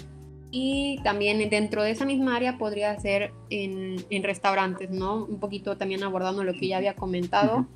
[0.52, 5.26] y también dentro de esa misma área podría ser en, en restaurantes, ¿no?
[5.26, 7.68] Un poquito también abordando lo que ya había comentado,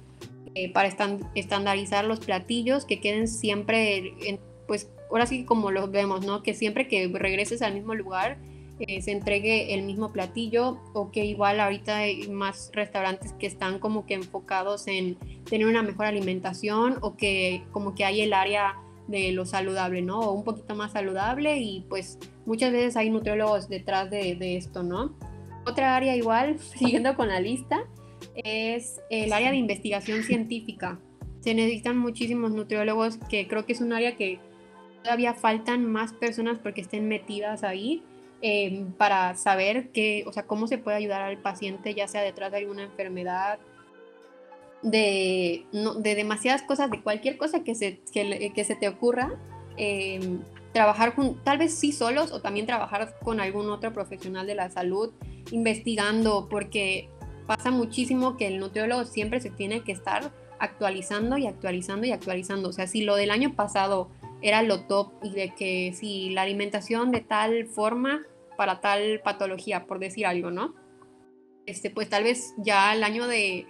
[0.55, 0.89] eh, para
[1.35, 6.43] estandarizar los platillos que queden siempre, pues ahora sí como los vemos, ¿no?
[6.43, 8.37] Que siempre que regreses al mismo lugar
[8.85, 13.79] eh, se entregue el mismo platillo o que igual ahorita hay más restaurantes que están
[13.79, 15.15] como que enfocados en
[15.49, 18.75] tener una mejor alimentación o que como que hay el área
[19.07, 20.19] de lo saludable, ¿no?
[20.19, 25.15] O un poquito más saludable y pues muchas veces hay nutriólogos detrás de, esto, ¿no?
[25.65, 27.85] Otra área igual, siguiendo con la lista,
[28.35, 30.99] es el área de investigación científica.
[31.39, 34.39] Se necesitan muchísimos nutriólogos, que creo que es un área que
[35.03, 38.03] todavía faltan más personas porque estén metidas ahí
[38.45, 42.51] eh, para saber qué, o sea, cómo se puede ayudar al paciente, ya sea detrás
[42.51, 43.57] de alguna enfermedad,
[44.81, 49.31] de, de demasiadas cosas, de cualquier cosa que se, que, se te ocurra.
[49.77, 50.39] Eh,
[50.73, 55.11] trabajar tal vez sí solos o también trabajar con algún otro profesional de la salud
[55.51, 57.07] investigando porque
[57.47, 62.67] pasa muchísimo que el nutriólogo siempre se tiene que estar actualizando y actualizando y actualizando.
[62.67, 64.09] O sea, si lo del año pasado
[64.41, 68.25] era lo top y de que si la alimentación de tal forma
[68.57, 70.75] para tal patología, por decir algo, ¿no?
[71.65, 73.65] Este, pues tal vez ya el año de,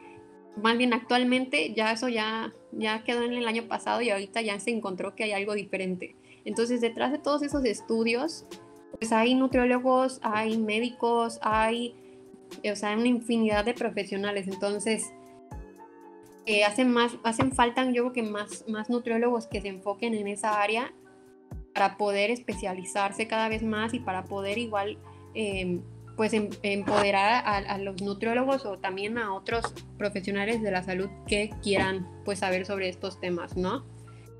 [0.61, 4.59] más bien actualmente ya eso ya, ya quedó en el año pasado y ahorita ya
[4.59, 6.15] se encontró que hay algo diferente.
[6.45, 8.45] Entonces, detrás de todos esos estudios,
[8.99, 11.95] pues hay nutriólogos, hay médicos, hay,
[12.69, 14.47] o sea, una infinidad de profesionales.
[14.47, 15.13] Entonces,
[16.45, 20.27] eh, hacen, más, hacen falta, yo creo que más, más nutriólogos que se enfoquen en
[20.27, 20.93] esa área
[21.73, 24.97] para poder especializarse cada vez más y para poder igual,
[25.33, 25.81] em,
[26.15, 31.49] pues, em, empoderar a, los nutriólogos o también a otros profesionales de la salud que
[31.61, 33.83] quieran, pues, saber sobre estos temas, ¿no?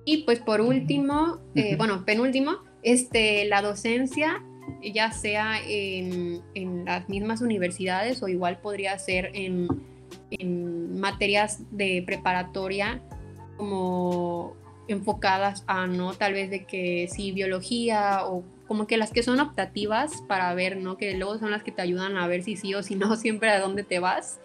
[0.06, 4.44] Y pues por último, eh, bueno, penúltimo, este, la docencia,
[4.82, 6.42] ya sea en,
[6.86, 9.68] las mismas universidades o igual podría ser en,
[11.00, 13.02] materias de preparatoria
[13.58, 14.56] como
[14.88, 16.14] enfocadas a, ¿no?
[16.14, 20.78] Tal vez de que sí, biología o como que las que son optativas para ver,
[20.78, 20.98] ¿no?
[20.98, 23.50] Que luego son las que te ayudan a ver si sí o si no, siempre
[23.50, 24.40] a dónde te vas.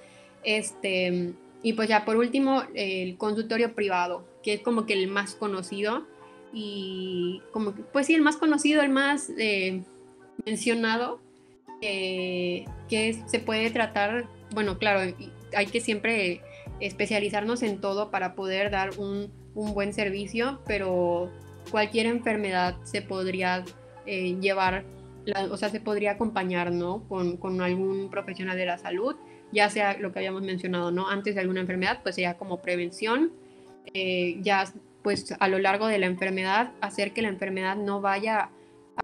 [0.45, 5.35] Este, y pues ya por último, el consultorio privado, que es como que el más
[5.35, 6.07] conocido
[6.53, 9.83] y como que, pues sí, el más conocido, el más eh,
[10.45, 11.21] mencionado,
[11.81, 15.15] que se puede tratar, bueno, claro,
[15.55, 16.41] hay que siempre
[16.81, 21.31] especializarnos en todo para poder dar un, un buen servicio, pero
[21.71, 23.65] cualquier enfermedad se podría
[24.07, 24.85] eh, llevar
[25.51, 27.07] o sea, se podría acompañar, ¿no?
[27.07, 29.15] Con, algún profesional de la salud,
[29.53, 31.09] ya sea lo que habíamos mencionado, ¿no?
[31.09, 33.33] Antes de alguna enfermedad, pues sería como prevención,
[33.93, 38.51] eh, ya pues a lo largo de la enfermedad, hacer que la enfermedad no vaya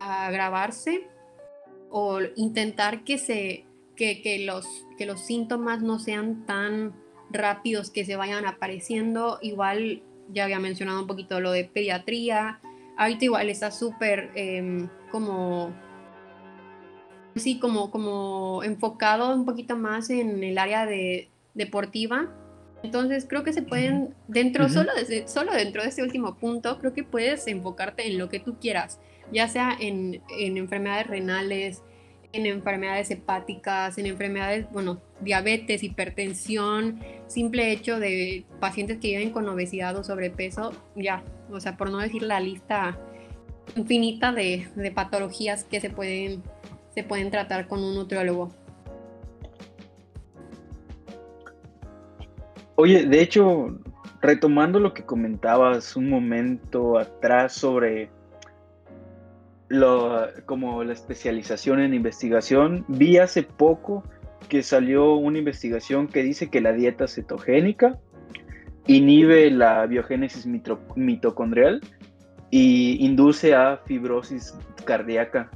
[0.00, 1.08] a agravarse
[1.90, 6.94] o intentar que, se, que los, que los síntomas no sean tan
[7.30, 9.38] rápidos que se vayan apareciendo.
[9.42, 12.60] Igual ya había mencionado un poquito lo de pediatría.
[12.96, 15.72] Ahorita igual está súper em, como
[17.36, 22.32] sí, como, como enfocado un poquito más en el área de deportiva.
[22.82, 24.92] Entonces creo que se pueden, dentro, solo,
[25.26, 29.00] solo dentro de este último punto, creo que puedes enfocarte en lo que tú quieras,
[29.32, 31.82] ya sea en, en enfermedades renales,
[32.34, 39.48] en enfermedades hepáticas, en enfermedades, bueno, diabetes, hipertensión, simple hecho de pacientes que viven con
[39.48, 42.98] obesidad o sobrepeso, ya, o sea, por no decir la lista
[43.76, 46.42] infinita de, patologías que se pueden
[46.94, 48.50] se pueden tratar con un nutriólogo.
[52.76, 53.78] Oye, de hecho,
[54.20, 58.10] retomando lo que comentabas un momento atrás sobre
[59.74, 64.02] lo, como la especialización en investigación, vi hace poco
[64.48, 67.98] que salió una investigación que dice que la dieta cetogénica
[68.86, 70.46] inhibe la biogénesis
[70.96, 71.80] mitocondrial
[72.50, 75.50] y induce a fibrosis cardíaca.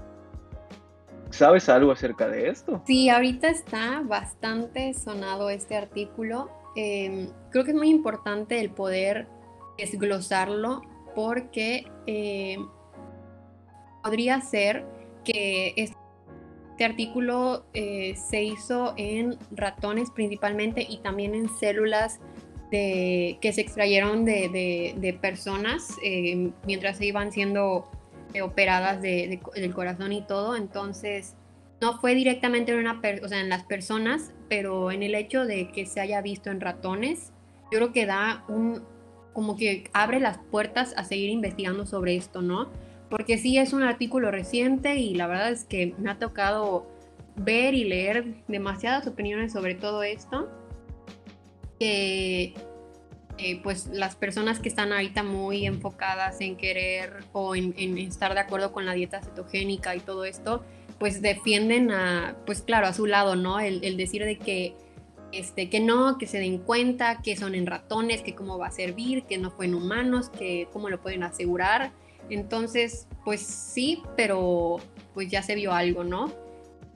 [1.31, 2.83] ¿Sabes algo acerca de esto?
[2.87, 6.51] Sí, ahorita está bastante sonado este artículo.
[6.75, 9.27] Em, creo que es muy importante el poder
[9.77, 10.83] desglosarlo
[11.15, 12.67] porque em,
[14.03, 14.85] podría ser
[15.25, 22.21] que este artículo eh, se hizo en ratones principalmente y también en células
[22.71, 27.91] de, que se extrayeron de, personas eh, mientras iban siendo
[28.35, 31.35] eh, operadas de, del corazón y todo, entonces
[31.81, 35.71] no fue directamente en, una o sea, en las personas, pero en el hecho de
[35.71, 37.33] que se haya visto en ratones,
[37.71, 38.45] yo creo que da
[39.33, 42.69] como que abre las puertas a seguir investigando sobre esto, ¿no?
[43.09, 46.87] Porque sí es un artículo reciente y la verdad es que me ha tocado
[47.37, 50.49] ver y leer demasiadas opiniones sobre todo esto,
[51.79, 52.55] que
[53.41, 58.41] eh, pues las personas que están ahorita muy enfocadas en querer o en, estar de
[58.41, 60.65] acuerdo con la dieta cetogénica y todo esto,
[60.99, 63.61] pues defienden a, pues claro, a su lado, ¿no?
[63.61, 64.75] El, decir de que,
[65.31, 68.73] este, que no, que se den cuenta, que son en ratones, que cómo va a
[68.73, 71.93] servir, que no fue en humanos, que cómo lo pueden asegurar.
[72.31, 74.79] Entonces, pues sí, pero
[75.15, 76.33] pues ya se vio algo, ¿no?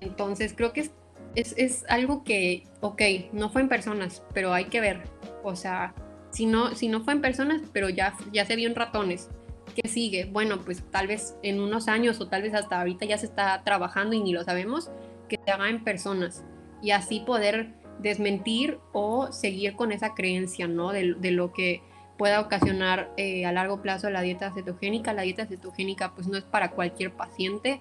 [0.01, 0.91] Entonces creo que es,
[1.35, 5.03] es, es algo que, ok, no fue en personas, pero hay que ver,
[5.43, 5.95] o sea,
[6.31, 9.29] si no, si no fue en personas, pero ya, ya se vio en ratones.
[9.75, 10.25] ¿Qué sigue?
[10.25, 13.63] Bueno, pues tal vez en unos años o tal vez hasta ahorita ya se está
[13.65, 14.91] trabajando y ni lo sabemos,
[15.29, 16.45] que se haga en personas
[16.83, 20.93] y así poder desmentir o seguir con esa creencia, ¿no?
[20.93, 21.81] De, de lo que
[22.23, 25.13] pueda ocasionar eh, a largo plazo la dieta cetogénica.
[25.13, 27.81] La dieta cetogénica pues no es para cualquier paciente.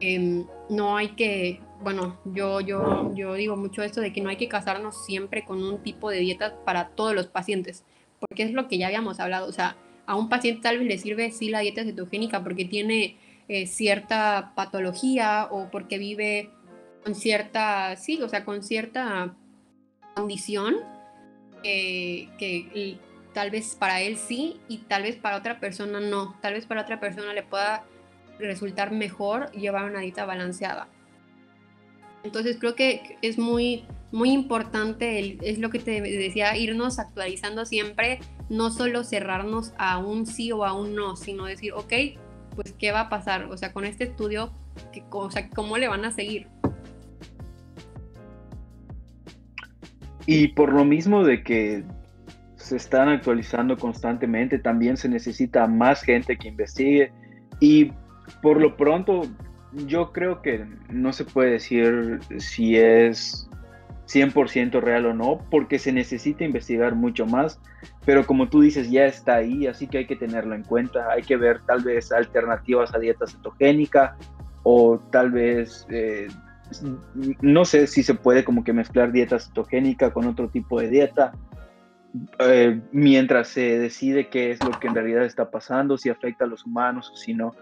[0.00, 4.36] Em, no hay que bueno, yo, yo, yo digo mucho esto de que no hay
[4.36, 7.84] que casarnos siempre con un tipo de dieta para todos los pacientes,
[8.18, 10.98] porque es lo que ya habíamos hablado, o sea, a un paciente tal vez le
[10.98, 16.50] sirve sí la dieta cetogénica porque tiene eh, cierta patología o porque vive
[17.04, 19.36] con cierta, sí, o sea, con cierta
[20.16, 20.74] condición
[21.62, 22.98] que
[23.38, 26.82] tal vez para él sí y tal vez para otra persona no, tal vez para
[26.82, 27.84] otra persona le pueda
[28.40, 30.88] resultar mejor llevar una dieta balanceada.
[32.24, 38.18] Entonces creo que es muy, muy importante, es lo que te decía, irnos actualizando siempre,
[38.48, 41.92] no solo cerrarnos a un sí o a un no, sino decir, ok,
[42.56, 44.50] pues qué va a pasar, o sea, con este estudio,
[44.92, 46.48] ¿qué, o sea, ¿cómo le van a seguir?
[50.26, 51.84] Y por lo mismo de que
[52.58, 57.12] se están actualizando constantemente, también se necesita más gente que investigue.
[57.60, 57.92] Y
[58.42, 59.22] por lo pronto
[59.86, 63.48] yo creo que no se puede decir si es
[64.08, 67.60] 100% real o no, porque se necesita investigar mucho más,
[68.04, 71.22] pero como tú dices, ya está ahí, así que hay que tenerlo en cuenta, hay
[71.22, 74.16] que ver tal vez alternativas a dieta cetogénica
[74.62, 76.28] o tal vez, eh,
[77.42, 81.32] no sé si se puede como que mezclar dieta cetogénica con otro tipo de dieta,
[82.38, 86.48] eh, mientras se decide qué es lo que en realidad está pasando, si afecta a
[86.48, 87.54] los humanos o si no.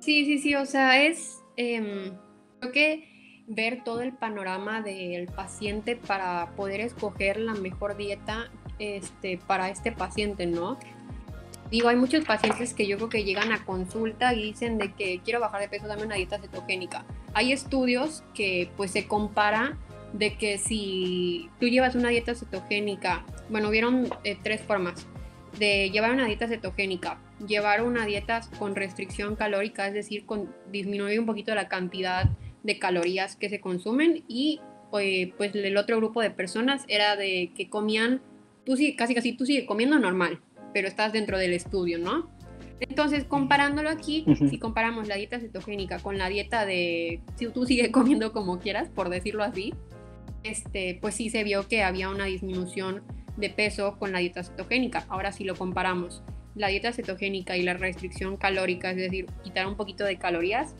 [0.00, 2.12] Sí, sí, sí, o sea, es, em,
[2.60, 9.38] creo que ver todo el panorama del paciente para poder escoger la mejor dieta este,
[9.46, 10.78] para este paciente, ¿no?
[11.70, 15.20] Digo, hay muchos pacientes que yo creo que llegan a consulta y dicen de que
[15.24, 17.04] quiero bajar de peso, dame una dieta cetogénica.
[17.32, 19.76] Hay estudios que pues se compara
[20.14, 25.06] de que si tú llevas una dieta cetogénica, bueno, vieron eh, tres formas
[25.58, 31.18] de llevar una dieta cetogénica, llevar una dieta con restricción calórica, es decir, con disminuir
[31.20, 32.30] un poquito la cantidad
[32.62, 34.60] de calorías que se consumen y
[35.00, 38.22] eh, pues el otro grupo de personas era de que comían,
[38.64, 40.40] tú sí, casi casi tú sigues comiendo normal,
[40.72, 42.30] pero estás dentro del estudio, ¿no?
[42.80, 47.88] Entonces, comparándolo aquí, si comparamos la dieta cetogénica con la dieta de, si tú sigues
[47.92, 49.72] comiendo como quieras, por decirlo así,
[50.44, 53.02] este, pues sí se vio que había una disminución
[53.36, 55.04] de peso con la dieta cetogénica.
[55.08, 56.22] Ahora si lo comparamos,
[56.54, 60.74] la dieta cetogénica y la restricción calórica, es decir, quitar un poquito de calorías,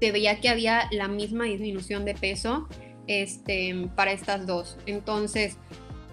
[0.00, 2.68] se veía que había la misma disminución de peso
[3.06, 4.78] este, para estas dos.
[4.86, 5.58] Entonces,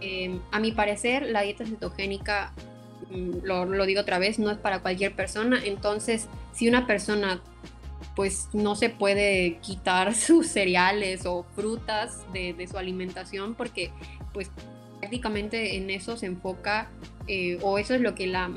[0.02, 2.54] em, a mi parecer, la dieta cetogénica,
[3.10, 5.60] mm, lo, digo otra vez, no es para cualquier persona.
[5.64, 7.42] Entonces, si una persona
[8.20, 13.92] pues no se puede quitar sus cereales o frutas de, su alimentación porque
[14.34, 14.52] pues
[15.00, 16.92] prácticamente en eso se enfoca,
[17.28, 18.52] eh, o eso es lo que la,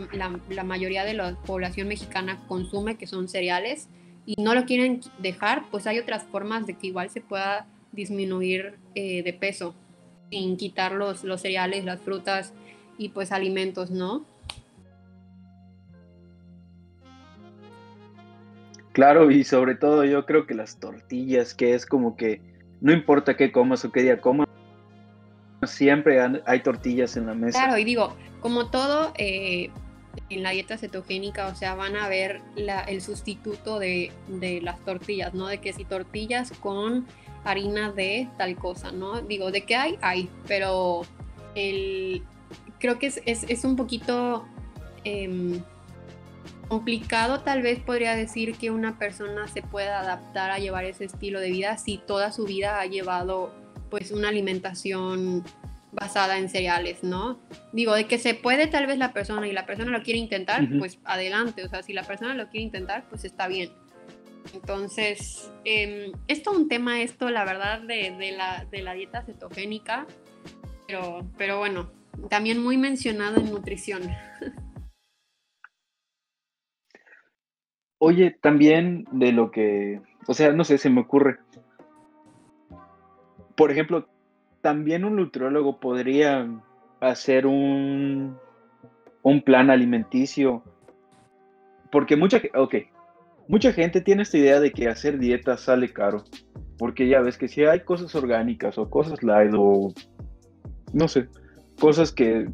[0.50, 3.88] la, mayoría de la población mexicana consume, que son cereales,
[4.26, 8.80] y no lo quieren dejar, pues hay otras formas de que igual se pueda disminuir
[8.96, 9.76] eh, de peso,
[10.28, 12.52] sin quitar los, los cereales, las frutas
[12.98, 14.26] y pues alimentos, ¿no?
[18.92, 22.40] Claro, y sobre todo yo creo que las tortillas, que es como que
[22.80, 24.48] no importa qué comas o qué día comas,
[25.66, 27.64] siempre hay tortillas en la mesa.
[27.64, 29.70] Claro, y digo, como todo eh,
[30.28, 34.12] en la dieta cetogénica, o sea, van a ver el sustituto de,
[34.62, 35.46] las tortillas, ¿no?
[35.46, 37.06] De que si tortillas con
[37.44, 39.20] harina de tal cosa, ¿no?
[39.22, 39.98] Digo, ¿de qué hay?
[40.02, 41.02] Hay, pero
[41.54, 42.22] el,
[42.78, 44.44] creo que es, un poquito
[45.04, 45.62] em,
[46.68, 51.40] complicado, tal vez podría decir que una persona se pueda adaptar a llevar ese estilo
[51.40, 53.54] de vida si toda su vida ha llevado
[53.90, 55.44] pues una alimentación
[55.92, 57.38] basada en cereales, ¿no?
[57.72, 60.66] Digo, de que se puede tal vez la persona y la persona lo quiere intentar,
[60.78, 63.70] pues adelante, o sea, si la persona lo quiere intentar, pues está bien.
[64.54, 70.06] Entonces, eh, es todo un tema esto, la verdad, de, la, de la dieta cetogénica,
[70.86, 71.92] pero, pero bueno,
[72.30, 74.02] también muy mencionado en nutrición.
[78.04, 81.38] Oye, también de lo que, o sea, no sé, se me ocurre,
[83.54, 84.08] por ejemplo,
[84.60, 86.48] también un nutriólogo podría
[86.98, 88.36] hacer un,
[89.22, 90.64] un plan alimenticio.
[91.92, 92.88] Porque mucha, okay,
[93.46, 96.24] mucha gente tiene esta idea de que hacer dieta sale caro.
[96.78, 99.94] Porque ya ves que si hay cosas orgánicas o cosas light o
[100.92, 101.28] no sé,
[101.78, 102.48] cosas que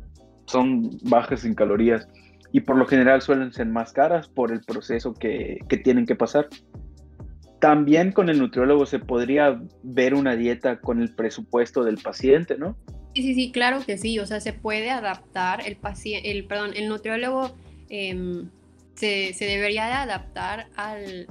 [0.45, 2.07] son bajas en calorías
[2.53, 6.15] y por lo general suelen ser más caras por el proceso que, que tienen que
[6.15, 6.49] pasar.
[7.61, 12.77] También con el nutriólogo se podría ver una dieta con el presupuesto del paciente, ¿no?
[13.15, 14.19] Sí, sí, sí, claro que sí.
[14.19, 17.57] O sea, se puede adaptar el paciente, el, perdón, el nutriólogo
[17.89, 18.49] em,
[18.95, 21.27] se, debería de adaptar al,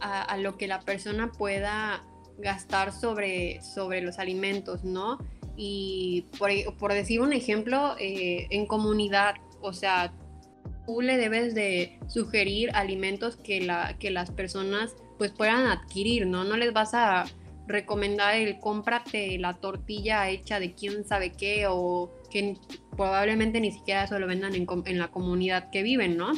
[0.00, 2.04] a, lo que la persona pueda
[2.38, 5.18] gastar sobre, sobre los alimentos, ¿no?
[5.56, 10.12] Y por, decir un ejemplo, eh, en comunidad, o sea,
[10.88, 16.44] tú le debes de sugerir alimentos que, la, que las personas pues puedan adquirir, ¿no?
[16.44, 17.26] No les vas a
[17.66, 22.56] recomendar el cómprate la tortilla hecha de quién sabe qué o que
[22.96, 26.32] probablemente ni siquiera eso lo vendan en, la comunidad que viven, ¿no?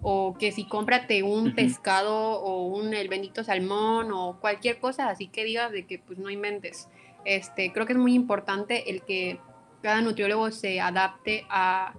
[0.00, 5.26] O que si cómprate un pescado o un el bendito salmón o cualquier cosa así
[5.26, 6.88] que digas de que pues no inventes.
[7.24, 9.40] Este, creo que es muy importante el que
[9.82, 11.94] cada nutriólogo se adapte a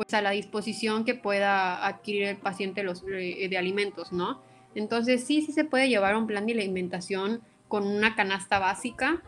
[0.00, 4.40] pues a la disposición que pueda adquirir el paciente los, eh, de alimentos, ¿no?
[4.74, 9.22] Entonces sí, sí se puede llevar un plan de alimentación con una canasta básica.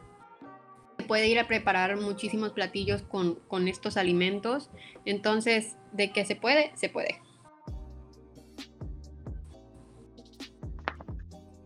[0.99, 4.71] Se puede ir a preparar muchísimos platillos con, estos alimentos.
[5.05, 7.21] Entonces, de que se puede, se puede.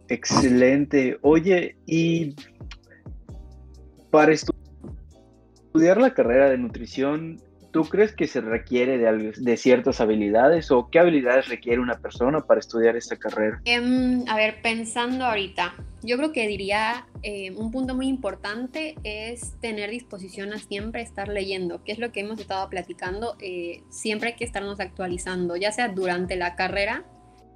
[0.09, 1.21] Excelente.
[1.23, 2.35] Oye, y
[4.11, 7.41] para estudiar la carrera de nutrición,
[7.77, 12.59] ¿Tú crees que se requiere de, ciertas habilidades o qué habilidades requiere una persona para
[12.59, 13.61] estudiar esta carrera?
[13.67, 19.61] Em, a ver, pensando ahorita, yo creo que diría eh, un punto muy importante es
[19.61, 23.37] tener disposición a siempre estar leyendo, que es lo que hemos estado platicando.
[23.41, 27.05] Eh, siempre hay que estarnos actualizando, ya sea durante la carrera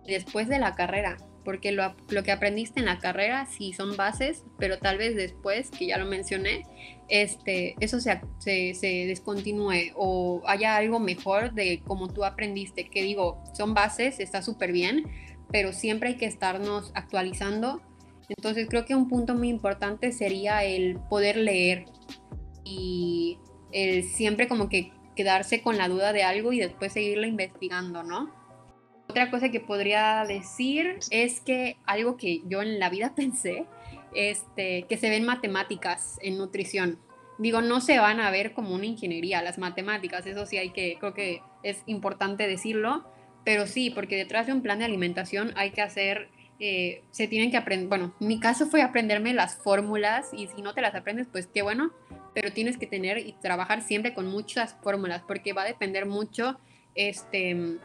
[0.07, 1.17] después de la carrera.
[1.45, 5.71] Porque lo, lo, que aprendiste en la carrera sí son bases, pero tal vez después,
[5.71, 6.63] que ya lo mencioné,
[7.09, 13.03] este, eso se, se, se descontinúe o haya algo mejor de como tú aprendiste, que
[13.03, 15.05] digo, son bases, está súper bien,
[15.51, 17.83] pero siempre hay que estarnos actualizando.
[18.29, 21.87] Entonces creo que un punto muy importante sería el poder leer
[22.65, 23.39] y
[23.73, 28.40] el siempre como que quedarse con la duda de algo y después seguirlo investigando, ¿no?
[29.11, 33.67] Otra cosa que podría decir es que algo que yo en la vida pensé,
[34.15, 36.97] este, que se ven matemáticas en nutrición.
[37.37, 40.97] Digo, no se van a ver como una ingeniería las matemáticas, eso sí hay que,
[41.01, 43.05] creo que es importante decirlo,
[43.45, 46.29] pero sí, porque detrás de un plan de alimentación hay que hacer,
[46.61, 50.73] eh, se tienen que aprender, bueno, mi caso fue aprenderme las fórmulas y si no
[50.73, 51.91] te las aprendes, pues qué bueno,
[52.33, 56.61] pero tienes que tener y trabajar siempre con muchas fórmulas porque va a depender mucho,
[56.95, 57.81] este,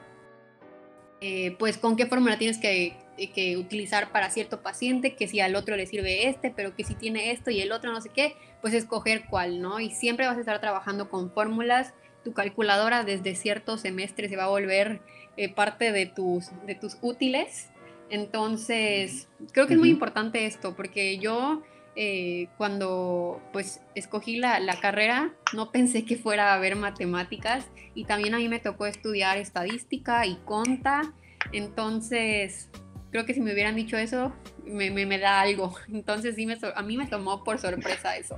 [1.21, 2.93] eh, pues con qué fórmula tienes que,
[3.33, 6.95] que, utilizar para cierto paciente, que si al otro le sirve este, pero que si
[6.95, 9.79] tiene esto y el otro no sé qué, pues escoger cuál, ¿no?
[9.79, 11.93] Y siempre vas a estar trabajando con fórmulas,
[12.23, 14.99] tu calculadora desde cierto semestre se va a volver
[15.37, 17.69] eh, parte de tus, de tus útiles.
[18.09, 21.63] Entonces, creo que es muy importante esto, porque yo
[21.95, 28.03] eh, cuando pues escogí la, la, carrera no pensé que fuera a haber matemáticas y
[28.03, 31.13] también a mí me tocó estudiar estadística y conta,
[31.53, 32.69] entonces
[33.11, 34.33] creo que si me hubieran dicho eso
[34.65, 38.37] me, me, me da algo, entonces sí me, a mí me tomó por sorpresa eso.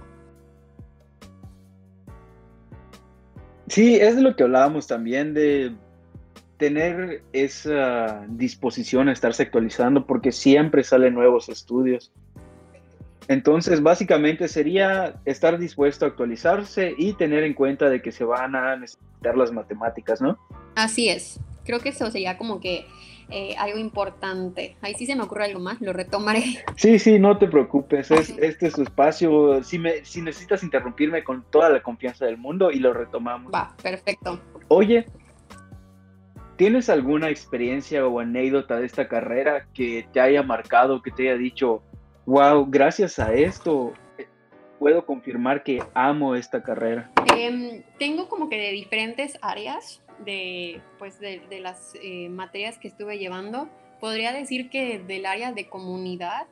[3.67, 5.75] Sí, es lo que hablábamos también de
[6.57, 12.11] tener esa disposición a estarse actualizando porque siempre salen nuevos estudios.
[13.27, 18.55] Entonces, básicamente sería estar dispuesto a actualizarse y tener en cuenta de que se van
[18.55, 20.37] a necesitar las matemáticas, ¿no?
[20.75, 21.39] Así es.
[21.65, 22.85] Creo que eso sería como que
[23.29, 24.77] eh, algo importante.
[24.81, 26.63] Ahí sí se me ocurre algo más, lo retomaré.
[26.77, 28.09] Sí, sí, no te preocupes.
[28.11, 29.61] Es, este es tu espacio.
[29.63, 33.53] Si, me, si necesitas interrumpirme con toda la confianza del mundo y lo retomamos.
[33.53, 34.39] Va, perfecto.
[34.69, 35.05] Oye,
[36.55, 41.37] ¿tienes alguna experiencia o anécdota de esta carrera que te haya marcado, que te haya
[41.37, 41.83] dicho,
[42.27, 44.27] wow, gracias a esto eh,
[44.77, 47.09] puedo confirmar que amo esta carrera?
[47.35, 53.17] Em, tengo como que de diferentes áreas de, pues de, las eh, materias que estuve
[53.17, 53.69] llevando.
[53.99, 56.47] Podría decir que del área de comunidad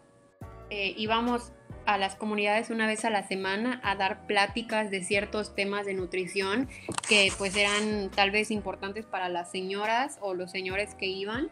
[0.70, 1.52] eh, íbamos
[1.86, 5.94] a las comunidades una vez a la semana a dar pláticas de ciertos temas de
[5.94, 6.68] nutrición
[7.08, 11.52] que pues eran tal vez importantes para las señoras o los señores que iban.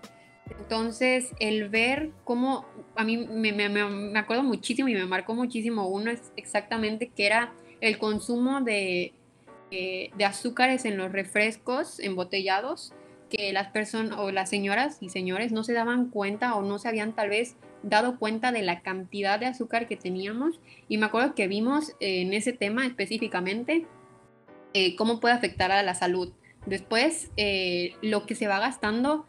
[0.50, 2.66] Entonces, el ver cómo,
[2.96, 7.98] a mí me, acuerdo muchísimo y me marcó muchísimo uno es exactamente que era el
[7.98, 9.14] consumo de,
[9.72, 12.94] eh, de azúcares en los refrescos embotellados,
[13.30, 16.88] que las personas o las señoras y señores no se daban cuenta o no se
[16.88, 20.60] habían tal vez dado cuenta de la cantidad de azúcar que teníamos.
[20.88, 23.86] Y me acuerdo que vimos en ese tema específicamente
[24.74, 26.32] eh, cómo puede afectar a la salud.
[26.66, 29.26] Después, eh, lo que se va gastando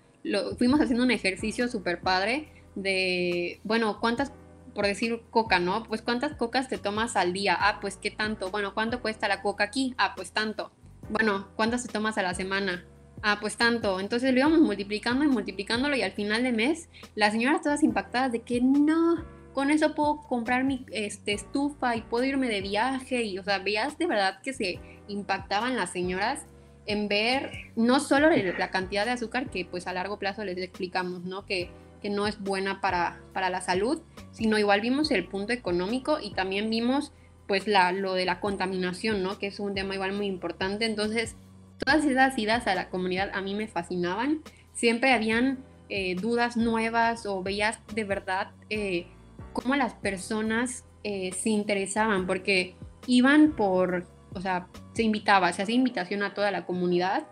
[0.58, 4.32] fuimos haciendo un ejercicio súper padre de, bueno, ¿cuántas,
[4.74, 5.84] por decir coca, ¿no?
[5.84, 7.56] Pues cuántas cocas te tomas al día.
[7.58, 8.50] Ah, pues qué tanto.
[8.50, 9.94] Bueno, ¿cuánto cuesta la coca aquí?
[9.98, 10.72] Ah, pues tanto.
[11.10, 12.84] Bueno, ¿cuántas te tomas a la semana?
[13.22, 14.00] Ah, pues tanto.
[14.00, 18.32] Entonces lo íbamos multiplicando y multiplicándolo y al final de mes las señoras todas impactadas
[18.32, 23.22] de que no, con eso puedo comprar mi este, estufa y puedo irme de viaje
[23.22, 26.44] y, o sea, veías de verdad que se impactaban las señoras
[26.86, 31.24] en ver no solo la cantidad de azúcar que pues a largo plazo les explicamos,
[31.24, 31.46] ¿no?
[31.46, 31.70] Que,
[32.02, 36.32] que no es buena para, para, la salud, sino igual vimos el punto económico y
[36.32, 37.12] también vimos
[37.46, 39.38] pues la, lo de la contaminación, ¿no?
[39.38, 40.84] Que es un tema igual muy importante.
[40.84, 41.36] Entonces,
[41.78, 44.42] todas esas idas a la comunidad a mí me fascinaban.
[44.72, 49.06] Siempre habían eh, dudas nuevas o veías de verdad eh,
[49.52, 52.74] cómo las personas eh, se interesaban, porque
[53.06, 57.26] iban por o sea, se invitaba, se hacía invitación a toda la comunidad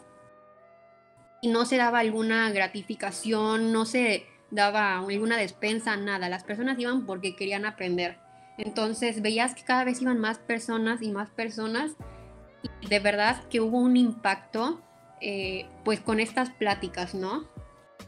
[1.41, 6.29] y no se daba alguna gratificación, no se daba alguna despensa, nada.
[6.29, 8.19] Las personas iban porque querían aprender.
[8.59, 11.97] Entonces veías que cada vez iban más personas y más personas
[12.89, 14.81] de verdad que hubo un impacto
[15.21, 17.49] eh, pues con estas pláticas, ¿no?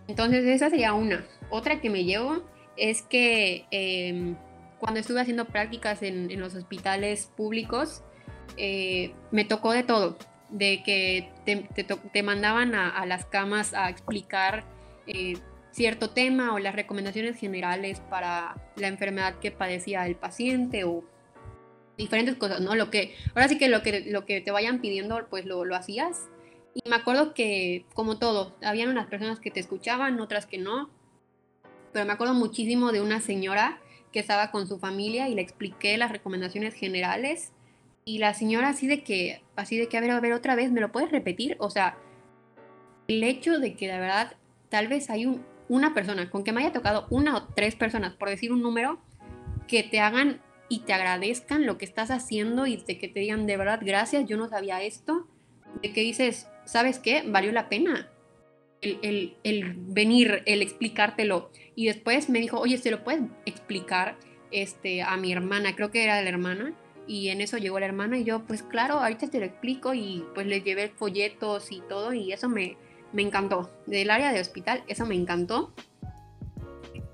[0.06, 1.26] Entonces esa sería una.
[1.50, 2.42] Otra que me llevo
[2.76, 4.36] es que em,
[4.78, 8.04] cuando estuve haciendo prácticas en los hospitales públicos,
[8.56, 10.16] eh, me tocó de todo,
[10.50, 11.30] de que
[12.12, 14.64] te, mandaban a, las camas a explicar
[15.06, 15.34] eh,
[15.72, 21.04] cierto tema o las recomendaciones generales para la enfermedad que padecía el paciente o
[21.98, 22.74] diferentes cosas, ¿no?
[22.74, 25.76] Lo que, ahora sí que lo que, lo que te vayan pidiendo, pues lo, lo
[25.76, 26.28] hacías.
[26.74, 30.90] Y me acuerdo que, como todo, habían unas personas que te escuchaban, otras que no.
[31.92, 33.80] pero me acuerdo muchísimo de una señora
[34.12, 37.52] que estaba con su familia y le expliqué las recomendaciones generales
[38.04, 40.70] y la señora así de que, así de que, a ver, a ver, otra vez,
[40.70, 41.56] ¿me lo puedes repetir?
[41.58, 41.96] O sea,
[43.08, 44.36] el hecho de que de verdad
[44.68, 48.14] tal vez hay un, una persona, con que me haya tocado una o tres personas,
[48.14, 49.00] por decir un número,
[49.68, 53.46] que te hagan y te agradezcan lo que estás haciendo y de que te digan
[53.46, 55.26] de verdad gracias, yo no sabía esto,
[55.82, 57.22] de que dices, ¿sabes qué?
[57.26, 58.10] Valió la pena
[58.84, 61.50] el, el, venir, el explicártelo.
[61.74, 64.16] Y después me dijo, oye, ¿se lo puedes explicar
[64.50, 65.74] este, a mi hermana?
[65.74, 66.74] Creo que era la hermana.
[67.06, 70.24] Y en eso llegó la hermana y yo, pues claro, ahorita te lo explico y
[70.34, 72.76] pues le llevé folletos y todo y eso me,
[73.12, 73.70] me encantó.
[73.86, 75.72] Del área de hospital, eso me encantó.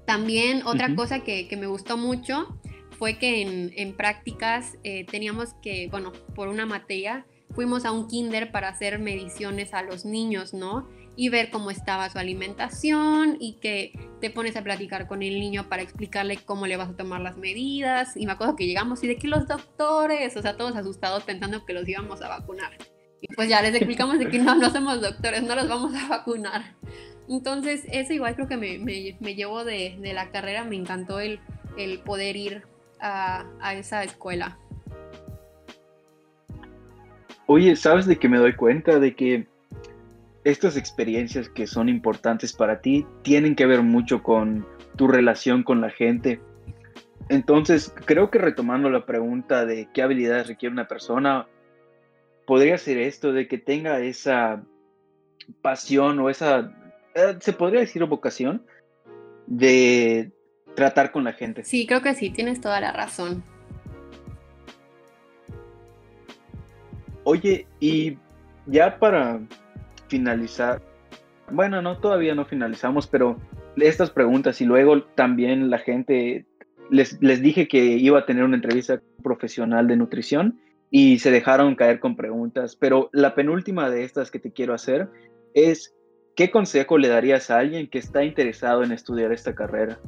[0.07, 2.59] También otra cosa que, que, me gustó mucho
[2.99, 8.09] fue que en, en prácticas eh, teníamos que, bueno, por una materia, fuimos a un
[8.09, 10.89] kinder para hacer mediciones a los niños, ¿no?
[11.17, 15.69] Y ver cómo estaba su alimentación y que te pones a platicar con el niño
[15.69, 18.17] para explicarle cómo le vas a tomar las medidas.
[18.17, 21.67] Y me acuerdo que llegamos y de que los doctores, o sea, todos asustados pensando
[21.67, 22.73] que los íbamos a vacunar.
[23.21, 26.09] Y pues ya les explicamos de que no, no somos doctores, no los vamos a
[26.09, 26.75] vacunar.
[27.29, 31.39] Entonces, eso igual creo que me, me, llevó de, de, la carrera, me encantó el,
[31.77, 32.63] el poder ir
[32.99, 34.59] a, a, esa escuela.
[37.47, 38.99] Oye, ¿sabes de que me doy cuenta?
[38.99, 39.47] De que
[40.45, 44.67] estas experiencias que son importantes para ti tienen que ver mucho con
[44.97, 46.41] tu relación con la gente.
[47.29, 51.47] Entonces, creo que retomando la pregunta de qué habilidades requiere una persona,
[52.47, 54.65] podría ser esto, de que tenga esa
[55.63, 56.73] pasión o esa,
[57.15, 58.65] eh, se podría decir vocación,
[59.47, 60.33] de
[60.75, 61.65] tratar con la gente.
[61.65, 63.45] Sí, creo que sí, tienes toda la razón.
[67.25, 68.17] Oye, y
[68.67, 69.41] ya para
[70.11, 70.83] finalizar,
[71.51, 73.39] bueno, no, todavía no finalizamos, pero
[73.77, 76.45] estas preguntas y luego también la gente,
[76.91, 81.77] les, les dije que iba a tener una entrevista profesional de nutrición y se dejaron
[81.77, 85.09] caer con preguntas, pero la penúltima de estas que te quiero hacer
[85.55, 85.95] es,
[86.35, 90.01] ¿qué consejo le darías a alguien que está interesado en estudiar esta carrera?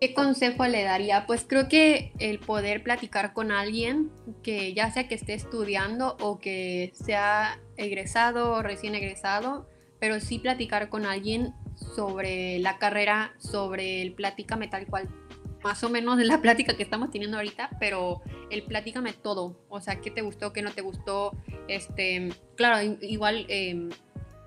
[0.00, 1.26] ¿Qué consejo le daría?
[1.26, 4.10] Pues creo que el poder platicar con alguien
[4.42, 10.38] que ya sea que esté estudiando o que sea egresado o recién egresado, pero sí
[10.38, 11.52] platicar con alguien
[11.94, 15.10] sobre la carrera, sobre el platícame tal cual
[15.62, 19.82] más o menos de la plática que estamos teniendo ahorita, pero el platícame todo, o
[19.82, 21.36] sea, qué te gustó, qué no te gustó,
[21.68, 23.90] este, claro, igual eh,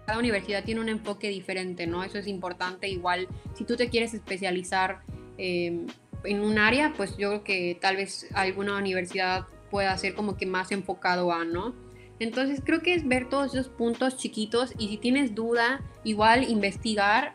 [0.08, 2.04] cada universidad tiene un enfoque diferente, ¿no?
[2.04, 5.04] Eso es importante, igual si tú te quieres especializar
[5.38, 5.86] eh,
[6.24, 10.46] en un área, pues yo creo que tal vez alguna universidad pueda ser como que
[10.46, 11.74] más enfocado a, ¿no?
[12.20, 17.34] Entonces creo que es ver todos esos puntos chiquitos y si tienes duda, igual investigar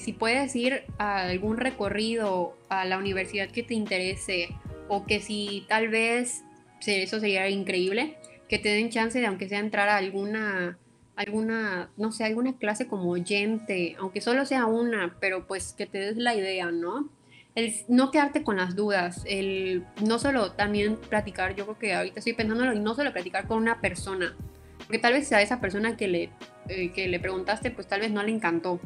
[0.00, 4.50] si puedes ir a algún recorrido a la universidad que te interese
[4.88, 6.42] o que si tal vez,
[6.84, 8.16] eso sería increíble,
[8.48, 10.78] que te den chance de aunque sea entrar a alguna,
[11.20, 15.98] alguna, no sé, alguna clase como oyente, aunque solo sea una, pero pues que te
[15.98, 17.10] des la idea, ¿no?
[17.54, 22.20] El no quedarte con las dudas, el no solo también platicar, yo creo que ahorita
[22.20, 24.34] estoy pensándolo, y no solo platicar con una persona,
[24.78, 26.30] porque tal vez a esa persona que le,
[26.68, 28.80] eh, que le preguntaste, pues tal vez no le encantó,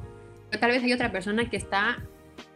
[0.59, 1.99] tal vez hay otra persona que está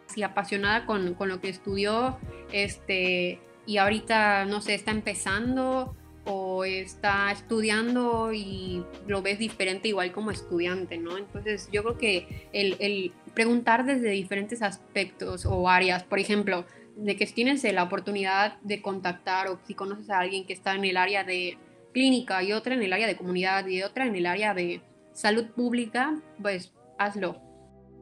[0.09, 2.19] así apasionada con, con, lo que estudió
[2.53, 5.95] este, y ahorita, no sé, está empezando
[6.29, 11.17] o está estudiando y lo ves diferente igual como estudiante, ¿no?
[11.17, 16.67] Entonces yo creo que el, preguntar desde diferentes aspectos o áreas, por ejemplo,
[16.97, 20.85] de que tienes la oportunidad de contactar o si conoces a alguien que está en
[20.85, 21.57] el área de
[21.93, 25.47] clínica y otra en el área de comunidad y otra en el área de salud
[25.47, 27.41] pública, pues hazlo.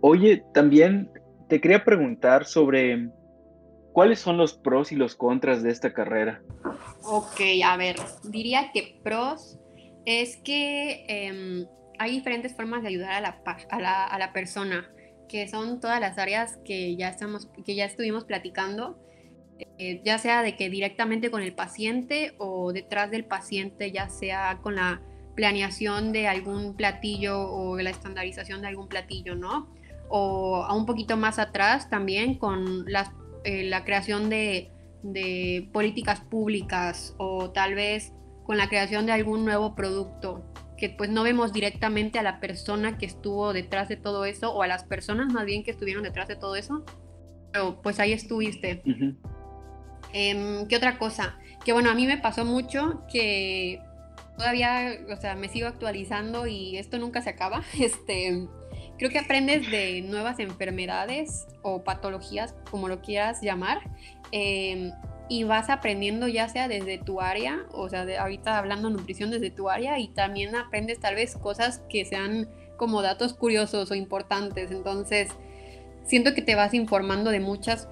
[0.00, 1.10] Oye, también
[1.48, 3.08] te quería preguntar sobre
[3.96, 6.42] cuáles son los pros y los contras de esta carrera.
[7.02, 9.56] Ok, a ver, diría que pros
[10.04, 11.66] es que eh,
[11.98, 14.90] hay diferentes formas de ayudar a la, a, la, a la, persona,
[15.30, 18.98] que son todas las áreas que ya, estamos, que ya estuvimos platicando,
[19.78, 24.58] eh, ya sea de que directamente con el paciente o detrás del paciente, ya sea
[24.60, 25.00] con la
[25.34, 29.74] planeación de algún platillo o la estandarización de algún platillo, ¿no?
[30.08, 32.84] o a un poquito más atrás también con
[33.46, 34.70] eh, la creación de,
[35.02, 38.12] de, políticas públicas o tal vez
[38.44, 40.44] con la creación de algún nuevo producto
[40.76, 44.62] que pues no vemos directamente a la persona que estuvo detrás de todo eso o
[44.62, 46.84] a las personas más bien que estuvieron detrás de todo eso
[47.52, 48.82] pero pues ahí estuviste.
[50.12, 51.38] Eh, ¿qué otra cosa?
[51.64, 53.80] que bueno a mí me pasó mucho que
[54.36, 57.62] todavía o sea me sigo actualizando y esto nunca se acaba.
[57.80, 58.48] Este
[58.98, 63.78] creo que aprendes de nuevas enfermedades o patologías, como lo quieras llamar,
[64.32, 64.92] em,
[65.28, 69.50] y vas aprendiendo ya sea desde tu área, o sea, de, ahorita hablando nutrición desde
[69.50, 74.70] tu área, y también aprendes tal vez cosas que sean como datos curiosos o importantes.
[74.70, 75.28] Entonces,
[76.04, 77.88] siento que te vas informando de muchas,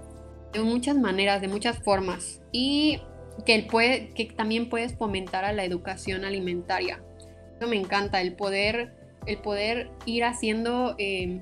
[0.52, 2.40] de muchas maneras, de muchas formas.
[2.52, 3.00] Y
[3.44, 7.02] que, el puede, que también puedes fomentar a la educación alimentaria.
[7.58, 11.40] Eso me encanta, el poder, el poder ir haciendo, eh,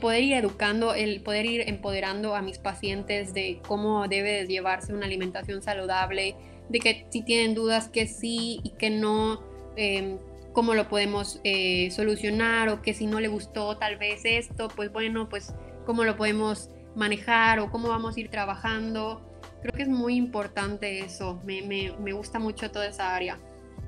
[0.00, 5.06] poder ir educando, el poder ir empoderando a mis pacientes de cómo debe llevarse una
[5.06, 6.36] alimentación saludable,
[6.68, 9.42] de que si tienen dudas que sí y que no,
[9.76, 10.18] eh,
[10.52, 14.92] cómo lo podemos eh, solucionar o que si no le gustó tal vez esto, pues
[14.92, 15.54] bueno, pues
[15.84, 19.22] cómo lo podemos manejar o cómo vamos a ir trabajando.
[19.60, 23.38] Creo que es muy importante eso, me, me, me gusta mucho toda esa área.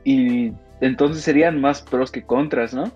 [0.04, 2.93] Y entonces serían más pros que contras, ¿no?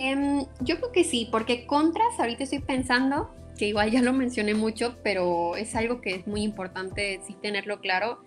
[0.00, 4.54] Um, yo creo que sí, porque contras, ahorita estoy pensando, que igual ya lo mencioné
[4.54, 8.22] mucho, pero es algo que es muy importante sí tenerlo claro,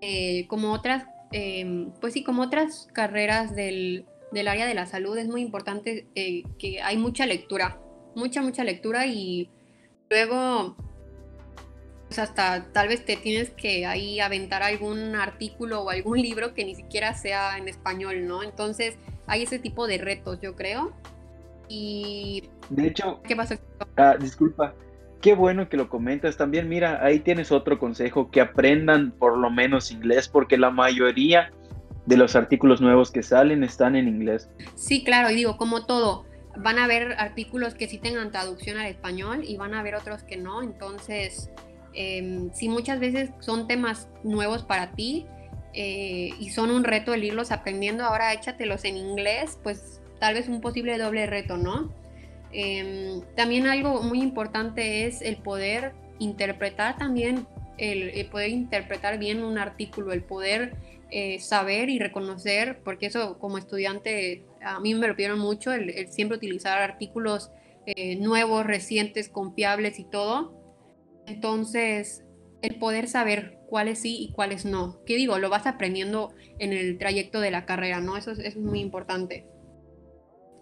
[0.00, 5.16] eh, como otras, eh, pues sí, como otras carreras del, del área de la salud
[5.18, 7.80] es muy importante eh, que hay mucha lectura,
[8.14, 9.50] mucha, mucha lectura y
[10.10, 10.76] luego
[12.08, 16.64] pues hasta tal vez te tienes que ahí aventar algún artículo o algún libro que
[16.64, 18.42] ni siquiera sea en español, ¿no?
[18.42, 18.96] Entonces
[19.26, 20.92] hay ese tipo de retos, yo creo.
[21.68, 22.44] Y...
[22.70, 23.20] De hecho...
[23.22, 23.54] ¿Qué pasó?
[23.96, 24.74] Ah, disculpa.
[25.20, 26.38] Qué bueno que lo comentas.
[26.38, 31.52] También, mira, ahí tienes otro consejo, que aprendan por lo menos inglés, porque la mayoría
[32.06, 34.48] de los artículos nuevos que salen están en inglés.
[34.76, 36.24] Sí, claro, y digo, como todo,
[36.56, 40.22] van a haber artículos que sí tengan traducción al español y van a haber otros
[40.22, 41.50] que no, entonces,
[41.94, 45.26] eh, si muchas veces son temas nuevos para ti
[45.74, 50.48] eh, y son un reto el irlos aprendiendo, ahora échatelos en inglés, pues tal vez
[50.48, 51.92] un posible doble reto, ¿no?
[52.52, 59.42] Eh, también algo muy importante es el poder interpretar también, el, el poder interpretar bien
[59.44, 60.76] un artículo, el poder
[61.10, 66.06] eh, saber y reconocer, porque eso como estudiante a mí me lo pidieron mucho, el,
[66.08, 67.50] siempre utilizar artículos
[67.86, 70.52] eh, nuevos, recientes, confiables y todo.
[71.28, 72.24] Entonces,
[72.62, 75.02] el poder saber cuáles sí y cuáles no.
[75.04, 75.38] ¿Qué digo?
[75.38, 78.16] Lo vas aprendiendo en el trayecto de la carrera, ¿no?
[78.16, 79.46] Eso es, muy importante.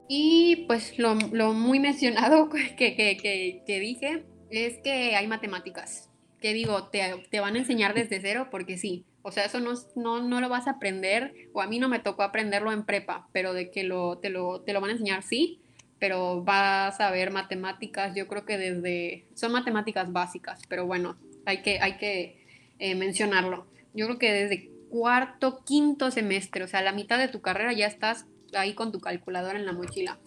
[0.09, 6.11] Y pues lo, muy mencionado que, que, que, que, dije es que hay matemáticas.
[6.41, 6.89] ¿Qué digo?
[6.89, 7.01] Te,
[7.31, 10.49] te van a enseñar desde cero porque sí, o sea, eso no, no, no, lo
[10.49, 13.83] vas a aprender, o a mí no me tocó aprenderlo en prepa, pero de que
[13.83, 15.61] lo, te, lo, te lo van a enseñar, sí,
[15.99, 21.17] pero vas a ver matemáticas, yo creo que desde, son matemáticas básicas, pero bueno,
[21.47, 22.45] hay que, hay que
[22.79, 23.67] eh, mencionarlo.
[23.95, 27.87] Yo creo que desde cuarto, quinto semestre, o sea, la mitad de tu carrera ya
[27.87, 30.19] estás ahí con tu calculadora en la mochila.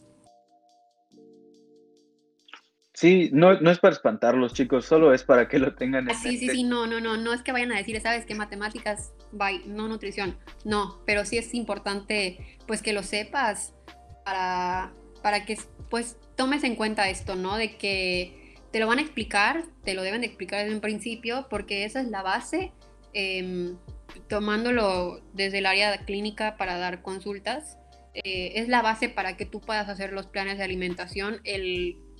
[2.99, 6.37] Sí, no, no es para espantarlos, chicos, solo es para que lo tengan en Sí,
[6.37, 8.35] sí, sí, no, no, no, no es que vayan a decir, ¿sabes qué?
[8.35, 10.35] Matemáticas, bye, no nutrición.
[10.65, 13.73] No, pero sí es importante, pues, que lo sepas
[14.25, 15.57] para, para que,
[15.89, 17.57] pues, tomes en cuenta esto, ¿no?
[17.57, 21.47] De que te lo van a explicar, te lo deben de explicar desde un principio,
[21.49, 22.71] porque esa es la base,
[23.13, 23.73] eh,
[24.27, 27.77] tomándolo desde el área clínica para dar consultas,
[28.13, 31.41] eh, es la base para que tú puedas hacer los planes de alimentación,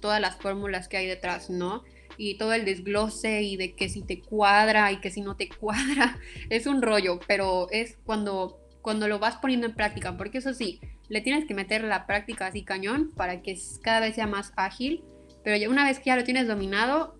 [0.02, 1.84] todas las fórmulas que hay detrás, ¿no?
[2.18, 5.50] Y todo el desglose y de que si te cuadra y que si no te
[5.50, 6.20] cuadra,
[6.50, 10.80] es un rollo, pero es cuando, cuando lo vas poniendo en práctica, porque eso sí,
[11.10, 15.04] le tienes que meter la práctica así cañón para que cada vez sea más ágil,
[15.44, 17.16] pero ya una vez que ya lo tienes dominado,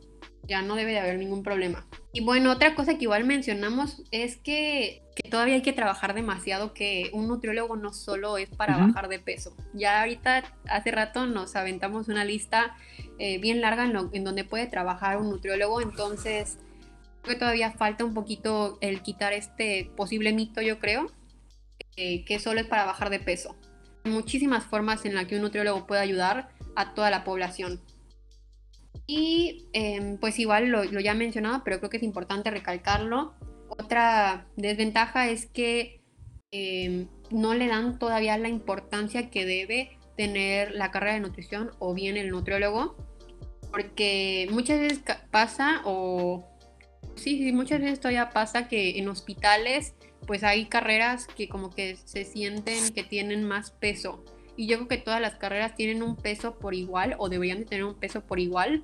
[0.50, 1.88] ya no debe de haber ningún problema.
[2.12, 6.74] Y bueno, otra cosa que igual mencionamos es que, que todavía hay que trabajar demasiado,
[6.74, 8.88] que un nutriólogo no solo es para uh -huh.
[8.88, 9.56] bajar de peso.
[9.74, 12.76] Ya ahorita, hace rato nos aventamos una lista
[13.20, 16.58] eh, bien larga en, lo, en, donde puede trabajar un nutriólogo, entonces
[17.22, 21.12] creo que todavía falta un poquito el quitar este posible mito, yo creo,
[21.96, 23.56] eh, que solo es para bajar de peso.
[24.04, 27.82] Muchísimas formas en las que un nutriólogo puede ayudar a toda la población.
[29.08, 33.34] Y eh, pues igual lo, lo, ya he mencionado, pero creo que es importante recalcarlo.
[33.70, 36.00] Otra desventaja es que
[36.52, 41.94] eh, no le dan todavía la importancia que debe tener la carrera de nutrición o
[41.94, 42.98] bien el nutriólogo,
[43.72, 46.46] porque muchas veces pasa o
[47.16, 49.94] sí, sí, muchas veces todavía pasa que en hospitales
[50.30, 54.24] pues hay carreras que como que se sienten que tienen más peso.
[54.56, 57.66] Y yo creo que todas las carreras tienen un peso por igual o deberían de
[57.66, 58.84] tener un peso por igual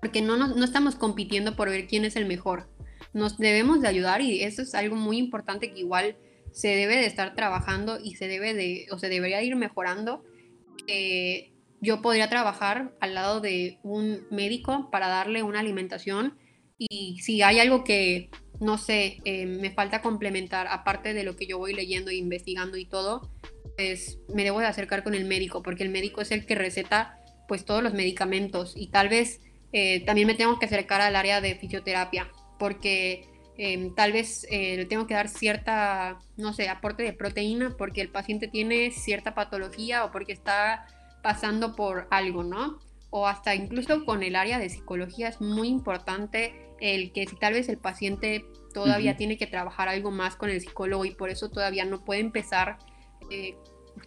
[0.00, 2.68] porque no, no, no, estamos compitiendo por ver quién es el mejor.
[3.12, 6.16] Nos debemos de ayudar y eso es algo muy importante que igual
[6.50, 10.24] se debe de estar trabajando y se debe de, o se debería ir mejorando.
[10.88, 16.36] eh, yo podría trabajar al lado de un médico para darle una alimentación
[16.78, 18.28] y si hay algo que,
[18.60, 22.76] no sé, eh, me falta complementar, aparte de lo que yo voy leyendo e investigando
[22.76, 23.30] y todo,
[23.76, 27.18] pues me debo de acercar con el médico, porque el médico es el que receta
[27.48, 29.40] pues todos los medicamentos y tal vez
[29.72, 33.24] eh, también me tengo que acercar al área de fisioterapia, porque
[33.56, 38.02] em, tal vez eh, le tengo que dar cierta, no sé, aporte de proteína porque
[38.02, 40.86] el paciente tiene cierta patología o porque está
[41.22, 42.78] pasando por algo, ¿no?
[43.10, 47.54] O hasta incluso con el área de psicología es muy importante el que si tal
[47.54, 51.50] vez el paciente todavía tiene que trabajar algo más con el psicólogo y por eso
[51.50, 52.78] todavía no puede empezar
[53.30, 53.56] eh,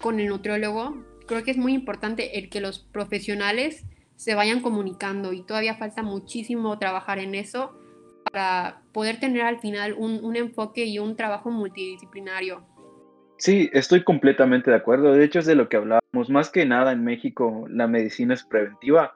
[0.02, 5.34] con el nutriólogo, creo que es muy importante el que los profesionales se vayan comunicando
[5.34, 7.78] y todavía falta muchísimo trabajar en eso
[8.32, 12.66] para poder tener al final un, un enfoque y un trabajo multidisciplinario.
[13.38, 15.12] Sí, estoy completamente de acuerdo.
[15.12, 16.30] De hecho, es de lo que hablábamos.
[16.30, 19.14] Más que nada en México, la medicina es preventiva.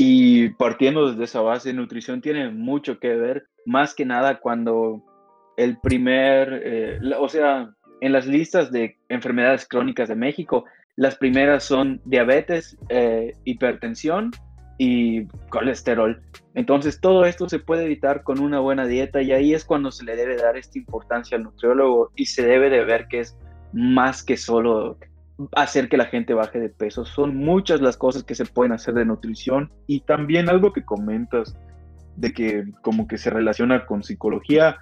[0.00, 5.02] Y partiendo desde esa base, nutrición tiene mucho que ver, más que nada cuando
[5.56, 11.64] el primer, eh, o sea, en las listas de enfermedades crónicas de México, las primeras
[11.64, 14.30] son diabetes, eh, hipertensión
[14.78, 16.22] y colesterol.
[16.54, 20.04] Entonces todo esto se puede evitar con una buena dieta y ahí es cuando se
[20.04, 23.36] le debe dar esta importancia al nutriólogo y se debe de ver que es
[23.72, 24.96] más que solo
[25.52, 27.04] hacer que la gente baje de peso.
[27.04, 31.56] Son muchas las cosas que se pueden hacer de nutrición y también algo que comentas
[32.16, 34.78] de que como que se relaciona con psicología.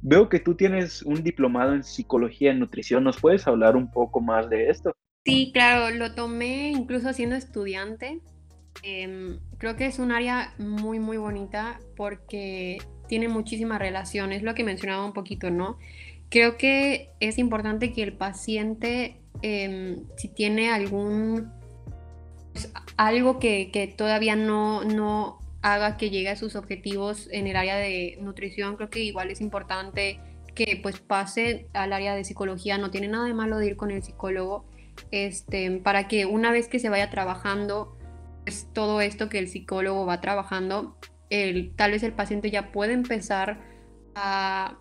[0.00, 3.04] Veo que tú tienes un diplomado en psicología y nutrición.
[3.04, 4.92] ¿Nos puedes hablar un poco más de esto?
[5.24, 8.20] Sí, claro, lo tomé incluso siendo estudiante.
[8.82, 14.54] Em, creo que es un área muy, muy bonita porque tiene muchísima relación, es lo
[14.54, 15.78] que mencionaba un poquito, ¿no?
[16.32, 21.52] Creo que es importante que el paciente, em, si tiene algún,
[22.54, 27.56] pues, algo que, que todavía no, no haga que llegue a sus objetivos en el
[27.56, 30.20] área de nutrición, creo que igual es importante
[30.54, 33.90] que pues pase al área de psicología, no tiene nada de malo de ir con
[33.90, 34.64] el psicólogo,
[35.10, 37.94] este, para que una vez que se vaya trabajando,
[38.46, 40.96] es todo esto que el psicólogo va trabajando,
[41.28, 43.60] el, tal vez el paciente ya puede empezar
[44.14, 44.78] a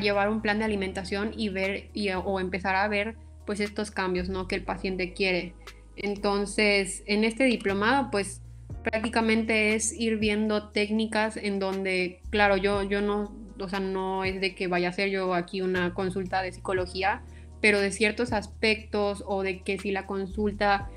[0.00, 1.90] llevar un plan de alimentación y ver
[2.24, 4.46] o empezar a ver pues estos cambios ¿no?
[4.46, 5.54] que el paciente quiere.
[5.96, 8.42] Entonces, en este diplomado, pues
[8.82, 14.40] prácticamente es ir viendo técnicas en donde, claro, yo, yo no, o sea, no es
[14.40, 17.22] de que vaya a hacer yo aquí una consulta de psicología,
[17.60, 20.90] pero de ciertos aspectos o de que si la consulta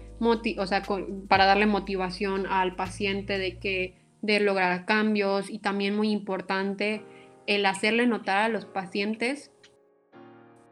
[0.58, 0.84] o sea,
[1.28, 7.02] para darle motivación al paciente de que de lograr cambios y también muy importante
[7.48, 9.52] el hacerle notar a los pacientes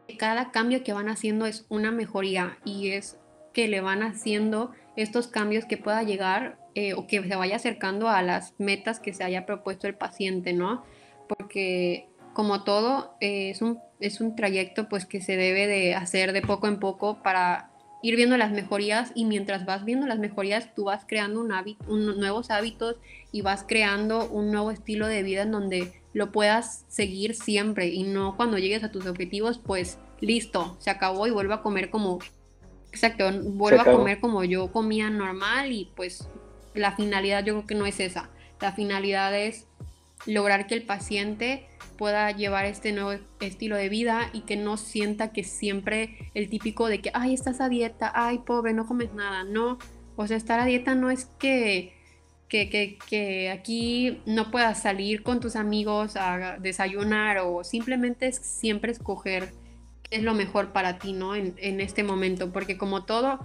[0.08, 3.18] que cada cambio que van haciendo es una mejoría y es
[3.52, 8.08] que le van haciendo estos cambios que pueda llegar eh, o que se vaya acercando
[8.08, 10.84] a las metas que se haya propuesto el paciente, ¿no?
[11.28, 16.32] Porque como todo eh, es, un, es un trayecto pues que se debe de hacer
[16.32, 17.70] de poco en poco para
[18.02, 22.50] ir viendo las mejorías y mientras vas viendo las mejorías tú vas creando un nuevos
[22.50, 22.96] hábitos
[23.32, 28.02] y vas creando un nuevo estilo de vida en donde lo puedas seguir siempre y
[28.02, 32.18] no cuando llegues a tus objetivos pues listo, se acabó y vuelvo a comer como
[32.92, 36.28] exacto, vuelvo a comer como yo comía normal y pues
[36.74, 38.30] la finalidad yo creo que no es esa.
[38.60, 39.66] La finalidad es
[40.26, 45.32] lograr que el paciente pueda llevar este nuevo estilo de vida y que no sienta
[45.32, 49.44] que siempre el típico de que, ay, estás a dieta, ay, pobre, no comes nada.
[49.44, 49.78] No,
[50.16, 51.94] o sea, estar a dieta no es que,
[52.50, 59.52] que, que, aquí no puedas salir con tus amigos a desayunar o simplemente siempre escoger
[60.02, 61.34] qué es lo mejor para ti, ¿no?
[61.34, 63.40] En, en este momento, porque como todo,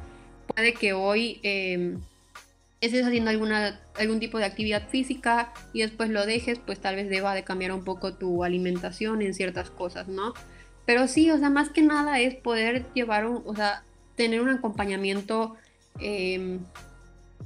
[0.47, 1.39] puede que hoy...
[1.43, 1.95] Eh,
[2.81, 7.09] estés haciendo alguna, algún tipo de actividad física y después lo dejes, pues tal vez
[7.09, 10.33] deba de cambiar un poco tu alimentación en ciertas cosas, ¿no?
[10.85, 13.83] Pero sí, o sea, más que nada es poder llevar un, o sea,
[14.15, 15.55] tener un acompañamiento
[15.99, 16.59] em,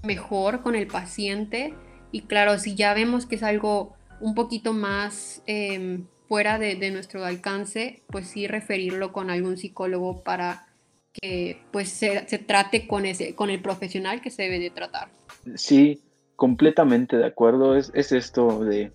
[0.03, 1.73] mejor con el paciente
[2.11, 7.25] y claro, si ya vemos que es algo un poquito más em, fuera de, nuestro
[7.25, 10.67] alcance, pues sí referirlo con algún psicólogo para
[11.13, 15.09] que pues se, se, trate con, ese, con el profesional que se debe de tratar.
[15.55, 16.01] Sí,
[16.35, 17.75] completamente de acuerdo.
[17.75, 18.91] Es, es esto de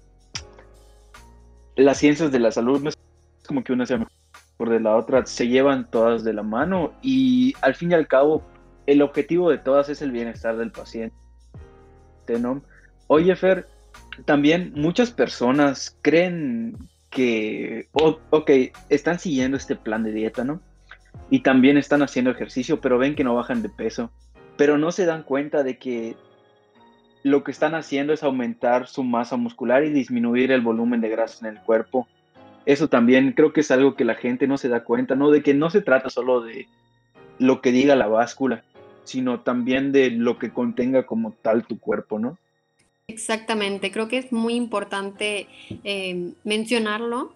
[1.76, 2.98] las ciencias de la salud, no es
[3.46, 7.54] como que una sea mejor de la otra, se llevan todas de la mano y
[7.60, 8.42] al fin y al cabo
[8.86, 11.16] el objetivo de todas es el bienestar del paciente.
[12.40, 12.62] ¿no?
[13.06, 13.68] Oye, Fer,
[14.24, 16.76] también muchas personas creen
[17.10, 18.50] que, ok,
[18.88, 20.60] están siguiendo este plan de dieta, ¿no?
[21.30, 24.10] y también están haciendo ejercicio, pero ven que no bajan de peso,
[24.56, 26.16] pero no se dan cuenta de que
[27.22, 31.46] lo que están haciendo es aumentar su masa muscular y disminuir el volumen de grasa
[31.46, 32.06] en el cuerpo.
[32.66, 35.30] Eso también creo que es algo que la gente no se da cuenta, ¿no?
[35.30, 36.68] De que no se trata solo de
[37.38, 38.62] lo que diga la báscula,
[39.04, 42.38] sino también de lo que contenga como tal tu cuerpo, ¿no?
[43.06, 45.46] Exactamente, creo que es muy importante
[45.84, 47.34] eh, mencionarlo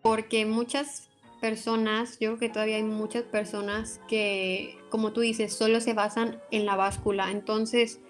[0.00, 1.10] porque muchas
[1.40, 6.40] personas, yo creo que todavía hay muchas personas que, como tú dices, solo se basan
[6.52, 7.32] en la báscula.
[7.32, 8.00] Entonces,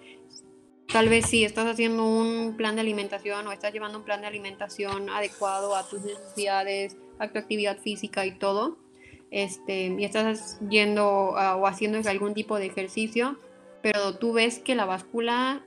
[0.87, 4.27] tal vez si estás haciendo un plan de alimentación o estás llevando un plan de
[4.27, 8.77] alimentación adecuado a tus necesidades, a tu actividad física y todo,
[9.33, 13.39] este, y estás yendo o haciendo algún tipo de ejercicio,
[13.81, 15.65] pero tú ves que la báscula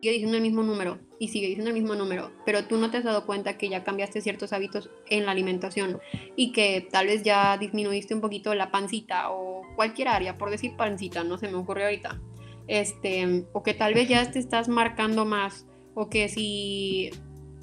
[0.00, 2.98] sigue diciendo el mismo número y sigue diciendo el mismo número, pero tú no te
[2.98, 6.00] has dado cuenta que ya cambiaste ciertos hábitos en la alimentación
[6.34, 10.76] y que tal vez ya disminuiste un poquito la pancita o cualquier área, por decir
[10.76, 12.20] pancita, no se me ocurre ahorita,
[12.66, 17.10] este, o que tal vez ya te estás marcando más, o que si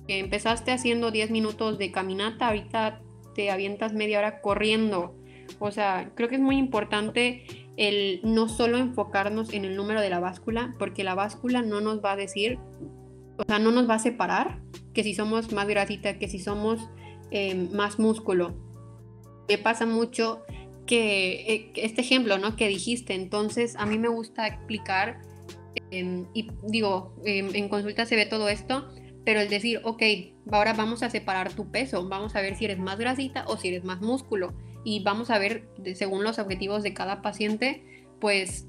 [0.08, 3.02] empezaste haciendo 10 minutos de caminata, ahorita
[3.36, 5.16] te avientas media hora corriendo.
[5.66, 7.46] O sea, creo que es muy importante
[7.78, 12.04] el no solo enfocarnos en el número de la báscula, porque la báscula no nos
[12.04, 12.60] va a decir,
[13.38, 14.60] o sea, no nos va a separar
[14.94, 16.90] que si somos más grasita, que si somos
[17.32, 18.58] eh, más músculo.
[19.48, 20.44] Me pasa mucho
[20.86, 22.58] que eh, este ejemplo, ¿no?
[22.58, 25.22] Que dijiste, entonces a mí me gusta explicar,
[25.92, 28.90] em, y digo, em, en consulta se ve todo esto,
[29.24, 30.04] pero el decir, ok,
[30.52, 33.70] ahora vamos a separar tu peso, vamos a ver si eres más grasita o si
[33.70, 34.54] eres más músculo
[34.84, 37.84] y vamos a ver, según los objetivos de cada paciente,
[38.20, 38.68] pues,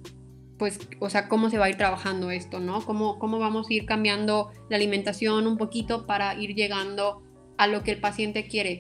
[0.59, 2.85] pues, o sea, cómo se va a ir trabajando esto, ¿no?
[2.85, 7.23] Cómo, cómo vamos a ir cambiando la alimentación un poquito para ir llegando
[7.57, 8.79] a lo que el paciente quiere.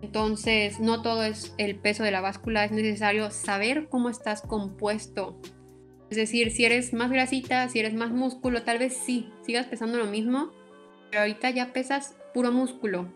[0.00, 5.40] Entonces, no todo es el peso de la báscula, es necesario saber cómo estás compuesto.
[6.10, 9.98] Es decir, si eres más grasita, si eres más músculo, tal vez sí, sigas pesando
[9.98, 10.52] lo mismo,
[11.10, 13.12] pero ahorita ya pesas puro músculo.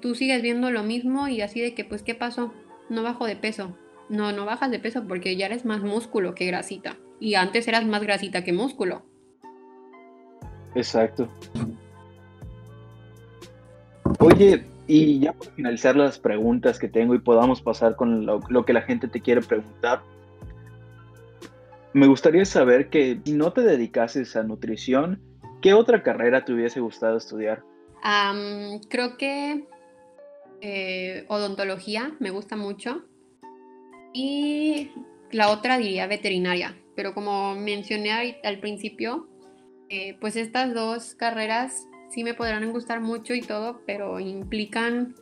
[0.00, 2.52] Tú sigues viendo lo mismo y así de que, pues, ¿qué pasó?
[2.88, 3.76] No bajo de peso.
[4.08, 6.96] No, no bajas de peso porque ya eres más músculo que grasita.
[7.18, 9.02] Y antes eras más grasita que músculo.
[10.74, 11.28] Exacto.
[14.18, 18.72] Oye, y ya para finalizar las preguntas que tengo y podamos pasar con lo, que
[18.72, 20.02] la gente te quiere preguntar,
[21.92, 25.20] me gustaría saber que si no te dedicases a nutrición,
[25.60, 27.62] ¿qué otra carrera te hubiese gustado estudiar?
[28.88, 29.66] creo que
[30.68, 33.04] eh, odontología, me gusta mucho.
[34.12, 34.90] Y
[35.30, 39.28] la otra diría veterinaria, pero como mencioné al principio,
[39.88, 45.14] eh, pues estas dos carreras sí me podrán gustar mucho y todo, pero implican,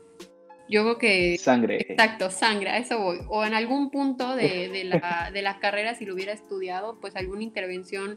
[0.66, 1.36] yo creo que...
[1.36, 1.76] Sangre.
[1.90, 3.18] Exacto, sangre, a eso voy.
[3.28, 7.16] O en algún punto de, de, la, de la carrera, si lo hubiera estudiado, pues
[7.16, 8.16] alguna intervención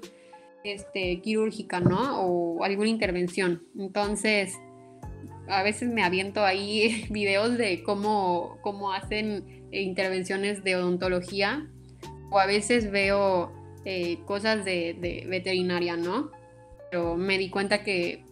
[0.63, 2.21] este, quirúrgica, ¿no?
[2.21, 3.67] O alguna intervención.
[3.77, 4.53] Entonces,
[5.49, 11.67] a veces me aviento ahí videos de cómo, cómo hacen eh, intervenciones de odontología
[12.29, 13.51] o a veces veo
[13.85, 16.31] eh, cosas de, veterinaria, ¿no?
[16.91, 18.23] Pero me di cuenta que,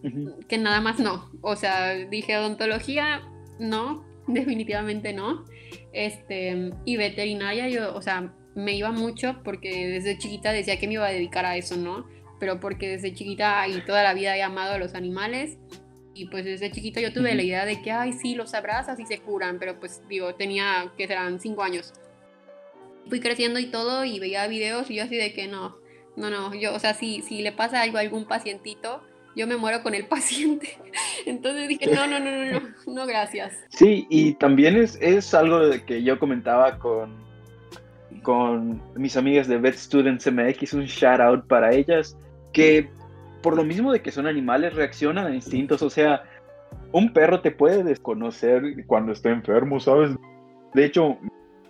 [0.48, 1.30] que nada más no.
[1.42, 3.22] O sea, dije odontología,
[3.58, 5.44] no, definitivamente no.
[5.92, 10.94] Este, y veterinaria, yo, o sea, me iba mucho porque desde chiquita decía que me
[10.94, 12.06] iba a dedicar a eso, ¿no?
[12.38, 15.58] Pero porque desde chiquita y toda la vida he amado a los animales
[16.16, 19.04] y pues desde chiquito yo tuve la idea de que, ay, sí, los abrazas y
[19.04, 21.92] se curan, pero pues digo, tenía que serán cinco años.
[23.08, 25.76] Fui creciendo y todo y veía videos y yo así de que no,
[26.16, 29.02] no, no, yo, o sea, si, si le pasa algo a algún pacientito,
[29.36, 30.78] yo me muero con el paciente.
[31.26, 33.52] Entonces dije, no, no, no, no, no, no, gracias.
[33.68, 37.14] Sí, y también es, es algo de que yo comentaba con,
[38.22, 42.16] con mis amigas de Vet Students MX, un shout out para ellas,
[42.54, 42.88] que
[43.46, 45.80] por lo mismo de que son animales, reaccionan a instintos.
[45.80, 46.24] O sea,
[46.90, 50.16] un perro te puede desconocer cuando está enfermo, ¿sabes?
[50.74, 51.16] De hecho...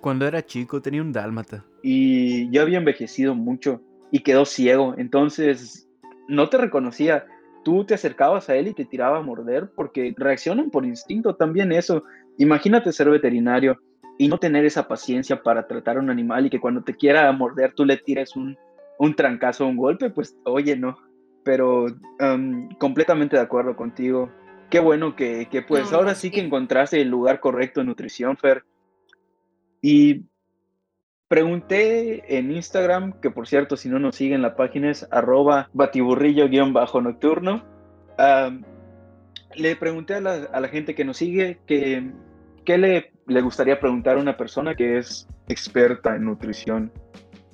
[0.00, 1.66] Cuando era chico tenía un dálmata.
[1.82, 4.94] Y ya había envejecido mucho y quedó ciego.
[4.96, 5.86] Entonces,
[6.28, 7.26] no te reconocía.
[7.62, 11.72] Tú te acercabas a él y te tiraba a morder porque reaccionan por instinto también
[11.72, 12.04] eso.
[12.38, 13.78] Imagínate ser veterinario
[14.16, 17.30] y no tener esa paciencia para tratar a un animal y que cuando te quiera
[17.32, 18.56] morder tú le tires un,
[18.98, 20.96] un trancazo un golpe, pues oye, no
[21.46, 21.86] pero
[22.80, 24.32] completamente de acuerdo contigo.
[24.68, 28.64] Qué bueno que, pues ahora sí que encontraste el lugar correcto en nutrición, Fer.
[29.80, 30.24] Y
[31.28, 37.62] pregunté en Instagram, que por cierto, si no nos siguen, la página es arroba batiburrillo-nocturno.
[39.54, 42.10] le pregunté a la, a la, gente que nos sigue que
[42.64, 46.90] ¿qué le, le gustaría preguntar a una persona que es experta en nutrición?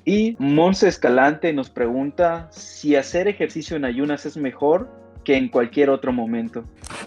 [0.04, 4.90] Y Monse Escalante nos pregunta si hacer ejercicio en ayunas es mejor
[5.24, 6.64] que en cualquier otro momento.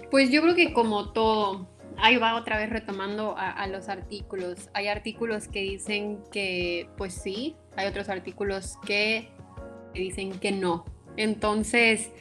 [0.10, 1.68] Pues yo creo que como todo,
[1.98, 4.70] ahí va otra vez retomando a, los artículos.
[4.74, 9.30] Hay artículos que dicen que pues sí, hay otros artículos que
[9.94, 10.86] dicen que no.
[11.18, 12.12] Entonces,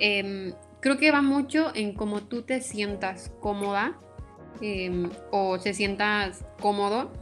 [0.00, 3.98] em, creo que va mucho en cómo tú te sientas cómoda
[4.60, 7.12] em, o se sientas cómodo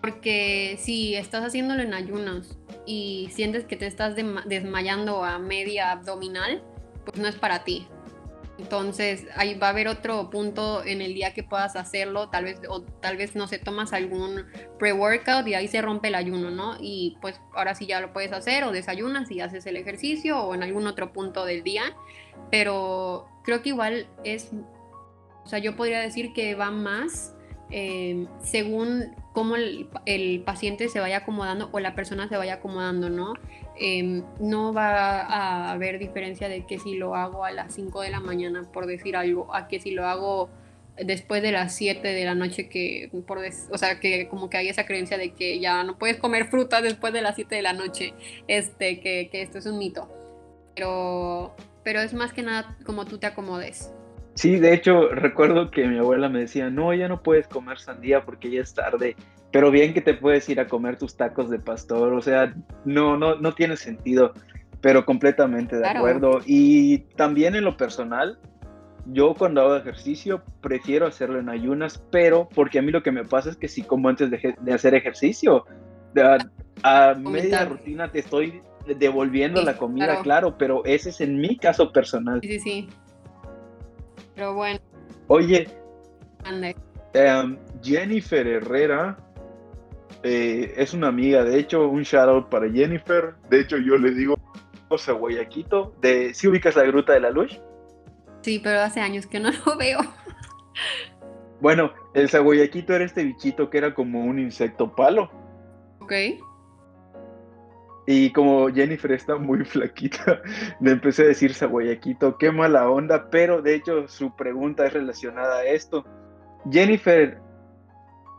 [0.00, 4.14] porque si estás haciéndolo en ayunas y sientes que te estás
[4.46, 6.62] desmayando a media abdominal,
[7.04, 7.86] pues no es para ti.
[8.58, 12.60] Entonces, ahí va a haber otro punto en el día que puedas hacerlo, tal vez,
[12.68, 14.44] o tal vez, no sé, tomas algún
[14.78, 16.76] pre-workout y ahí se rompe el ayuno, ¿no?
[16.78, 20.54] Y pues ahora sí ya lo puedes hacer, o desayunas y haces el ejercicio, o
[20.54, 21.96] en algún otro punto del día.
[22.50, 24.50] Pero creo que igual es,
[25.42, 27.34] o sea, yo podría decir que va más
[27.70, 33.34] eh, según cómo el, paciente se vaya acomodando o la persona se vaya acomodando, ¿no?
[33.78, 38.10] Em, no va a haber diferencia de que si lo hago a las 5 de
[38.10, 40.50] la mañana, por decir algo, a que si lo hago
[40.96, 44.68] después de las 7 de la noche, que por o sea, que como que hay
[44.68, 47.72] esa creencia de que ya no puedes comer fruta después de las 7 de la
[47.72, 48.14] noche,
[48.48, 50.08] este, que, que esto es un mito.
[50.74, 51.54] Pero,
[51.84, 53.92] pero es más que nada como tú te acomodes.
[54.34, 58.24] Sí, de hecho, recuerdo que mi abuela me decía, no, ya no puedes comer sandía
[58.24, 59.16] porque ya es tarde,
[59.52, 62.54] pero bien que te puedes ir a comer tus tacos de pastor, o sea,
[62.84, 64.32] no, no, no tiene sentido,
[64.80, 66.40] pero completamente de acuerdo.
[66.46, 68.38] Y también en lo personal,
[69.06, 73.24] yo cuando hago ejercicio prefiero hacerlo en ayunas, pero porque a mí lo que me
[73.24, 75.64] pasa es que si como antes de, hacer ejercicio,
[76.82, 78.62] a, media rutina te estoy
[78.98, 80.56] devolviendo la comida, claro.
[80.56, 82.40] pero ese es en mi caso personal.
[82.42, 82.88] Sí, sí, sí.
[84.40, 84.80] Pero bueno.
[85.26, 85.68] Oye,
[87.12, 89.18] em, Jennifer Herrera
[90.22, 93.34] eh, es una amiga, de hecho, un shout out para Jennifer.
[93.50, 94.38] De hecho, yo le digo
[94.88, 97.60] Guayaquito, de si ubicas la Gruta de la Luz?
[98.40, 100.00] Sí, pero hace años que no lo veo.
[101.60, 105.30] Bueno, el saguayaquito era este bichito que era como un insecto palo.
[106.00, 106.12] Ok.
[108.06, 110.42] Y como Jennifer está muy flaquita,
[110.80, 115.58] le empecé a decir Saguayaquito, qué mala onda, pero de hecho su pregunta es relacionada
[115.58, 116.04] a esto.
[116.70, 117.38] Jennifer,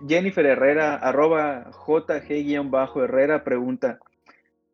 [0.07, 3.99] Jennifer Herrera, arroba JG-Herrera, pregunta,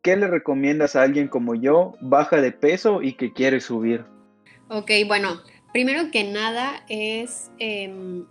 [0.01, 4.05] ¿qué le recomiendas a alguien como yo, baja de peso y que quiere subir?
[4.69, 8.25] Ok, bueno, primero que nada es em,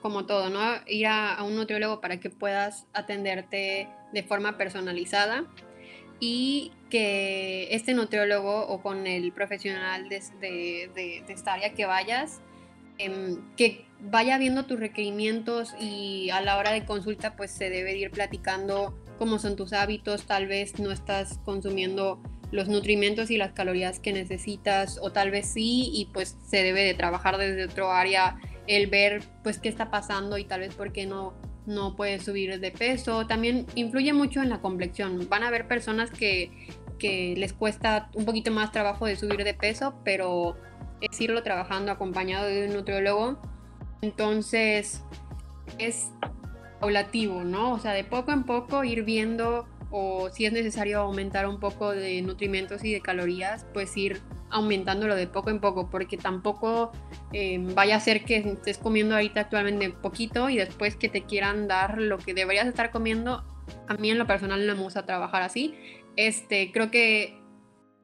[0.00, 0.60] como todo, ¿no?
[0.86, 5.44] Ir a un nutriólogo para que puedas atenderte de forma personalizada
[6.24, 12.40] y que este nutriólogo o con el profesional de, de, esta área que vayas,
[12.98, 17.96] em, que vaya viendo tus requerimientos y a la hora de consulta pues se debe
[17.96, 23.50] ir platicando cómo son tus hábitos, tal vez no estás consumiendo los nutrimentos y las
[23.50, 27.90] calorías que necesitas o tal vez sí y pues se debe de trabajar desde otro
[27.90, 28.36] área
[28.68, 31.34] el ver pues qué está pasando y tal vez por qué no
[31.66, 33.26] no puedes subir de peso.
[33.26, 35.28] También influye mucho en la complexión.
[35.28, 36.50] Van a haber personas que,
[37.00, 40.56] les cuesta un poquito más trabajo de subir de peso, pero
[41.00, 43.40] es irlo trabajando acompañado de un nutriólogo.
[44.02, 45.02] Entonces
[45.78, 46.10] es
[46.78, 47.72] paulativo, ¿no?
[47.72, 51.90] O sea, de poco en poco ir viendo o si es necesario aumentar un poco
[51.90, 56.92] de nutrimentos y de calorías, pues ir aumentándolo de poco en poco, porque tampoco
[57.32, 61.68] eh, vaya a ser que estés comiendo ahorita actualmente poquito y después que te quieran
[61.68, 63.44] dar lo que deberías estar comiendo.
[63.88, 65.74] A mí en lo personal no me gusta trabajar así.
[66.16, 67.38] Este, creo que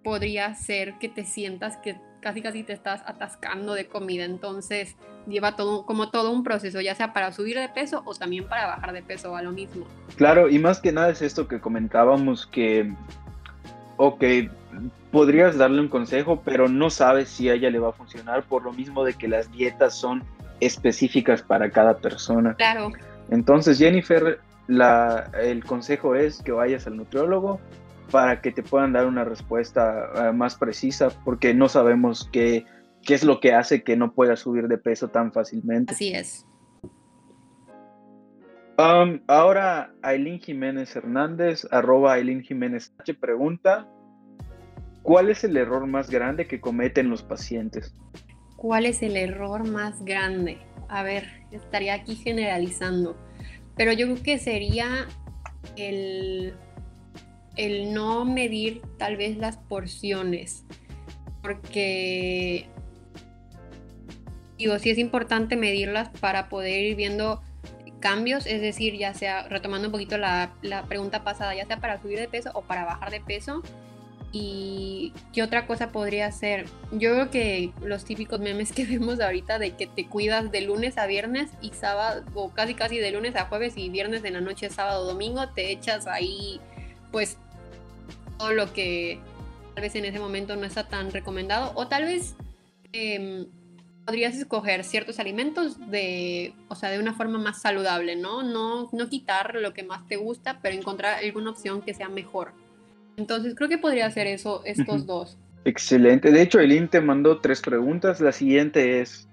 [0.03, 4.97] podría ser que te sientas que casi casi te estás atascando de comida, entonces
[5.29, 8.67] lleva todo como todo un proceso, ya sea para subir de peso o también para
[8.67, 9.87] bajar de peso a lo mismo.
[10.17, 12.93] Claro, y más que nada es esto que comentábamos que
[13.99, 14.25] ok,
[15.11, 18.65] podrías darle un consejo, pero no sabes si a ella le va a funcionar por
[18.65, 20.23] lo mismo de que las dietas son
[20.61, 22.55] específicas para cada persona.
[22.55, 22.93] Claro.
[23.31, 27.61] Entonces, Jennifer, la, el consejo es que vayas al nutriólogo
[28.11, 32.65] para que te puedan dar una respuesta eh, más precisa, porque no sabemos qué,
[33.03, 35.93] qué es lo que hace que no puedas subir de peso tan fácilmente.
[35.93, 36.47] Así es.
[38.79, 43.89] Um, ahora Aileen Jiménez Hernández, arroba Aileen Jiménez H, pregunta,
[45.09, 47.95] ¿cuál es el error más grande que cometen los pacientes?
[48.57, 50.59] ¿Cuál es el error más grande?
[50.87, 53.17] A ver, estaría aquí generalizando,
[53.75, 55.09] pero yo creo que sería
[55.77, 56.53] el,
[57.57, 60.67] el no medir tal vez las porciones,
[61.41, 62.67] porque
[64.59, 67.41] digo, sí es importante medirlas para poder ir viendo
[68.01, 71.99] cambios, es decir, ya sea, retomando un poquito la, la pregunta pasada, ya sea para
[71.99, 73.63] subir de peso o para bajar de peso,
[74.31, 76.67] ¿Y qué otra cosa podría ser?
[76.93, 80.99] Yo creo que los típicos memes que vemos ahorita de que te cuidas de lunes
[80.99, 84.41] a viernes y sábado, o casi casi de lunes a jueves y viernes de la
[84.41, 86.61] noche, sábado, domingo, te echas ahí
[87.11, 87.39] pues
[88.39, 89.19] todo lo que
[89.75, 91.73] tal vez en ese momento no está tan recomendado.
[91.75, 92.35] O tal vez
[92.93, 93.47] em,
[94.05, 98.43] podrías escoger ciertos alimentos de, o sea, de una forma más saludable, ¿no?
[98.43, 98.89] ¿no?
[98.93, 102.53] No quitar lo que más te gusta, pero encontrar alguna opción que sea mejor.
[103.19, 105.37] Entonces creo que podría ser eso, estos dos.
[105.65, 106.31] Excelente.
[106.31, 108.21] De hecho, Elin te mandó tres preguntas.
[108.21, 109.29] La siguiente es,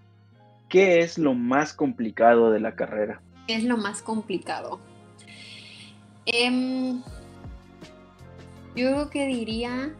[0.69, 3.21] ¿qué es lo más complicado de la carrera?
[3.47, 4.79] ¿Qué es lo más complicado?
[6.25, 7.03] Em,
[8.75, 9.93] yo creo que diría,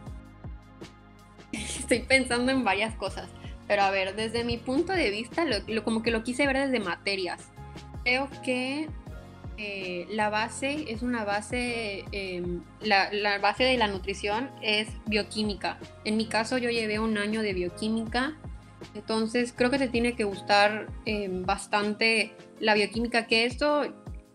[1.51, 3.29] estoy pensando en varias cosas,
[3.67, 6.83] pero a ver, desde mi punto de vista, lo, como que lo quise ver desde
[6.83, 7.39] materias.
[8.03, 8.89] Creo que
[9.57, 15.79] eh, la base es una base, em, la, base de la nutrición es bioquímica.
[16.03, 18.37] En mi caso yo llevé un año de bioquímica,
[18.93, 23.83] entonces creo que te tiene que gustar em, bastante la bioquímica, que esto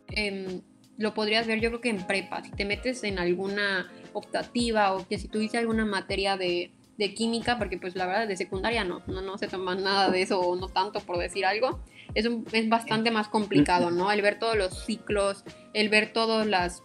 [0.09, 0.63] em,
[0.97, 5.07] lo podrías ver yo creo que en prepa, si te metes en alguna optativa o
[5.07, 6.73] que si tuviste alguna materia de,
[7.17, 10.55] química, porque pues la verdad de secundaria no, no, se toma nada de eso o
[10.57, 11.81] no tanto por decir algo
[12.15, 14.11] es, es bastante más complicado, ¿no?
[14.11, 16.83] El ver todos los ciclos, el ver todas las,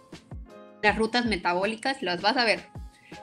[0.82, 2.60] las rutas metabólicas, las vas a ver.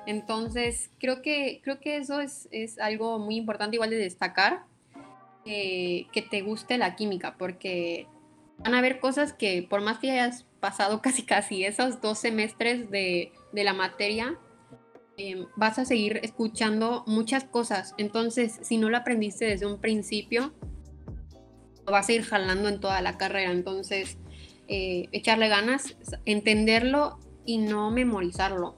[0.06, 4.64] Entonces, creo que, creo que eso es, es algo muy importante igual de destacar,
[5.46, 8.08] eh, que te guste la química, porque
[8.60, 12.90] van a haber cosas que por más que hayas pasado casi casi esos dos semestres
[12.90, 14.38] de, de la materia,
[15.18, 17.94] eh, vas a seguir escuchando muchas cosas.
[17.98, 20.54] Entonces, si no lo aprendiste desde un principio,
[21.86, 23.52] vas a ir jalando en toda la carrera.
[23.52, 24.18] Entonces,
[24.68, 25.96] eh, echarle ganas,
[26.26, 28.76] entenderlo y no memorizarlo.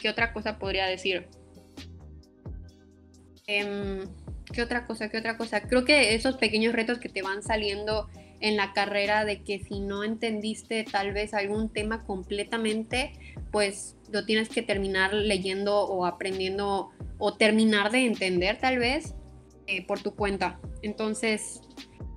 [0.00, 1.28] ¿Qué otra cosa podría decir?
[3.46, 4.04] Em,
[4.52, 5.08] ¿Qué otra cosa?
[5.08, 5.62] ¿Qué otra cosa?
[5.62, 8.08] Creo que esos pequeños retos que te van saliendo
[8.40, 13.12] en la carrera de que si no entendiste tal vez algún tema completamente,
[13.52, 19.14] pues lo tienes que terminar leyendo o aprendiendo o terminar de entender tal vez
[19.66, 20.58] eh, por tu cuenta.
[20.82, 21.60] Entonces,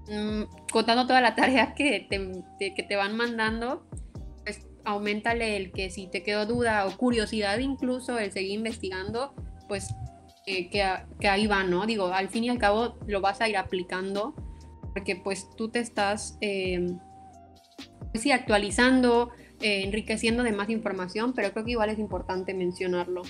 [0.07, 3.87] Mm, contando toda la tarea que te, que te van mandando,
[4.43, 9.33] pues aumentale el que si te quedó duda o curiosidad incluso el seguir investigando,
[9.67, 9.93] pues
[10.45, 11.85] que, que, ahí va, ¿no?
[11.85, 14.35] Digo, al fin y al cabo lo vas a ir aplicando
[14.93, 16.85] porque pues tú te estás, eh,
[18.11, 19.31] pues, actualizando,
[19.61, 23.21] eh, enriqueciendo de más información, pero creo que igual es importante mencionarlo.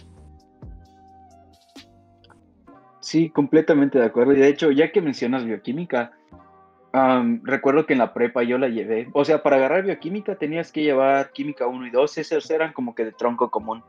[2.99, 4.33] Sí, completamente de acuerdo.
[4.33, 6.13] Y de hecho, ya que mencionas bioquímica,
[7.43, 9.09] recuerdo que en la prepa yo la llevé.
[9.13, 12.93] O sea, para agarrar bioquímica tenías que llevar química 1 y 2, esos eran como
[12.93, 13.83] que de tronco común.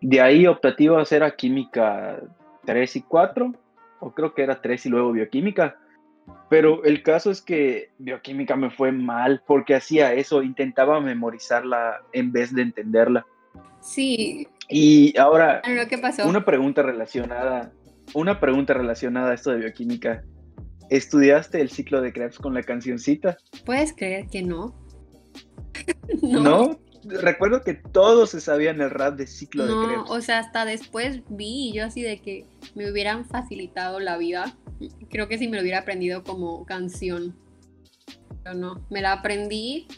[0.00, 2.20] De ahí optativas era química
[2.64, 3.54] 3 y 4,
[4.00, 5.76] o creo que era 3 y luego bioquímica.
[6.48, 12.32] Pero el caso es que bioquímica me fue mal porque hacía eso, intentaba memorizarla en
[12.32, 13.26] vez de entenderla.
[13.80, 14.48] Sí.
[14.68, 16.26] Y ahora, ¿qué pasó?
[16.26, 17.70] una pregunta relacionada,
[18.14, 20.24] una pregunta relacionada a esto de bioquímica.
[20.94, 23.36] ¿Estudiaste el ciclo de Krebs con la cancioncita?
[23.64, 24.76] ¿Puedes creer que no?
[26.22, 26.78] no.
[27.02, 30.08] Recuerdo que todos se sabían el rap de ciclo de Krebs.
[30.08, 32.46] o sea, hasta después vi yo así de que
[32.76, 34.56] me hubieran facilitado la vida.
[35.10, 37.36] Creo que si me lo hubiera aprendido como canción.
[38.44, 39.88] Pero no, me la aprendí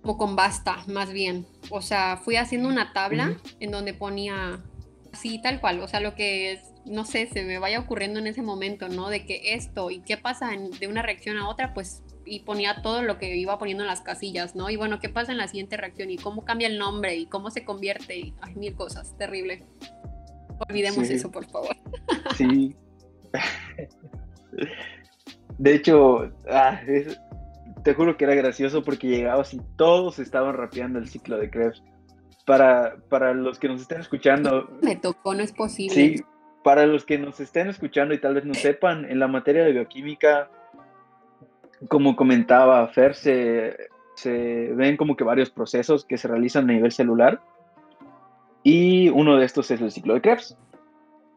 [0.00, 1.46] como con basta, más bien.
[1.68, 4.64] O sea, fui haciendo una tabla en donde ponía
[5.12, 8.26] así tal cual, o sea, lo que es no sé, se me vaya ocurriendo en
[8.26, 9.08] ese momento, ¿no?
[9.08, 13.02] De que esto y qué pasa de una reacción a otra, pues, y ponía todo
[13.02, 14.70] lo que iba poniendo en las casillas, ¿no?
[14.70, 16.10] Y bueno, ¿qué pasa en la siguiente reacción?
[16.10, 19.64] Y cómo cambia el nombre y cómo se convierte, y hay mil cosas, terrible.
[20.68, 21.76] Olvidemos eso, por favor.
[22.36, 22.74] Sí.
[25.58, 26.80] De hecho, ah,
[27.82, 31.82] te juro que era gracioso porque llegabas y todos estaban rapeando el ciclo de Krebs.
[32.46, 34.68] Para, para los que nos estén escuchando.
[34.82, 35.94] Me tocó, no es posible.
[35.94, 36.22] Sí,
[36.64, 39.72] para los que nos estén escuchando y tal vez no sepan, en la materia de
[39.72, 40.48] bioquímica,
[41.88, 43.76] como comentaba Fer, se,
[44.24, 47.42] ven como que varios procesos que se realizan a nivel celular.
[48.62, 50.56] Y uno de estos es el ciclo de Krebs.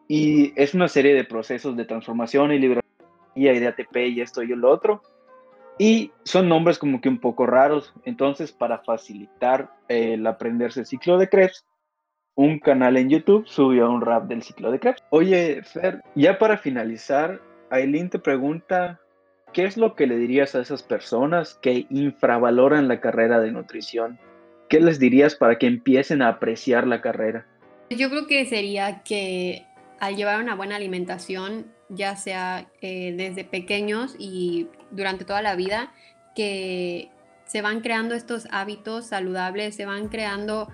[0.07, 2.93] Y es una serie de procesos de transformación y liberación
[3.35, 5.03] y de ATP y esto y lo otro.
[5.77, 7.93] Y son nombres como que un poco raros.
[8.05, 11.65] Entonces, para facilitar el aprenderse el ciclo de Krebs,
[12.37, 15.03] un canal en YouTube subió un rap del ciclo de Krebs.
[15.09, 17.41] Oye, Fer, ya para finalizar,
[17.71, 19.01] Aileen te pregunta,
[19.53, 24.19] ¿qué es lo que le dirías a esas personas que infravaloran la carrera de nutrición?
[24.69, 27.47] ¿Qué les dirías para que empiecen a apreciar la carrera?
[27.89, 29.65] Yo creo que sería que
[29.99, 35.91] al llevar una buena alimentación, ya sea eh, desde pequeños y durante toda la vida,
[36.35, 37.09] que
[37.45, 40.67] se van creando estos hábitos saludables, se van creando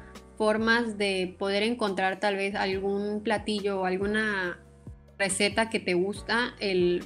[0.44, 4.60] formas de poder encontrar tal vez algún platillo o alguna
[5.18, 7.06] receta que te gusta, el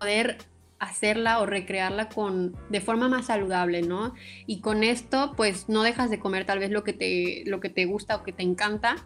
[0.00, 0.38] poder
[0.80, 4.12] hacerla o recrearla con de forma más saludable, ¿no?
[4.48, 7.68] Y con esto pues no dejas de comer tal vez lo que te lo que
[7.68, 8.96] te gusta o que te encanta.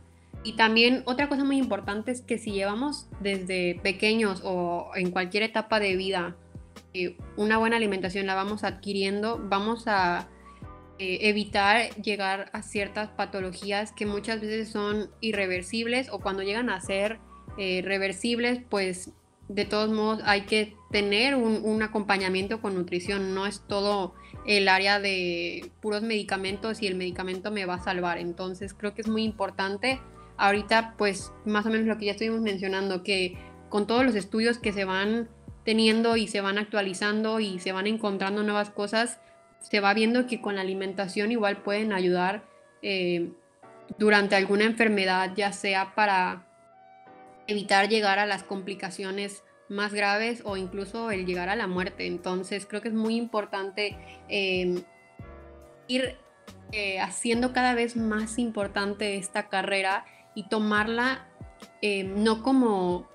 [0.42, 5.42] Y también otra cosa muy importante es que si llevamos desde pequeños o en cualquier
[5.42, 6.36] etapa de vida
[6.94, 10.26] eh, una buena alimentación la vamos adquiriendo, vamos a
[10.98, 16.80] eh, evitar llegar a ciertas patologías que muchas veces son irreversibles o cuando llegan a
[16.80, 17.18] ser
[17.58, 19.10] eh, reversibles, pues
[19.48, 24.14] de todos modos hay que tener un, acompañamiento con nutrición, no es todo
[24.46, 28.18] el área de puros medicamentos y el medicamento me va a salvar.
[28.18, 30.00] Entonces creo que es muy importante
[30.36, 33.36] ahorita pues más o menos lo que ya estuvimos mencionando, que
[33.68, 35.28] con todos los estudios que se van
[35.64, 39.18] teniendo y se van actualizando y se van encontrando nuevas cosas,
[39.70, 42.44] se va viendo que con la alimentación igual pueden ayudar
[42.82, 43.30] eh,
[43.98, 46.46] durante alguna enfermedad, ya sea para
[47.46, 52.06] evitar llegar a las complicaciones más graves o incluso el llegar a la muerte.
[52.06, 53.96] Entonces creo que es muy importante
[54.28, 54.82] em,
[55.88, 56.18] ir
[56.72, 60.04] eh, haciendo cada vez más importante esta carrera
[60.34, 61.26] y tomarla
[61.80, 63.08] em, no como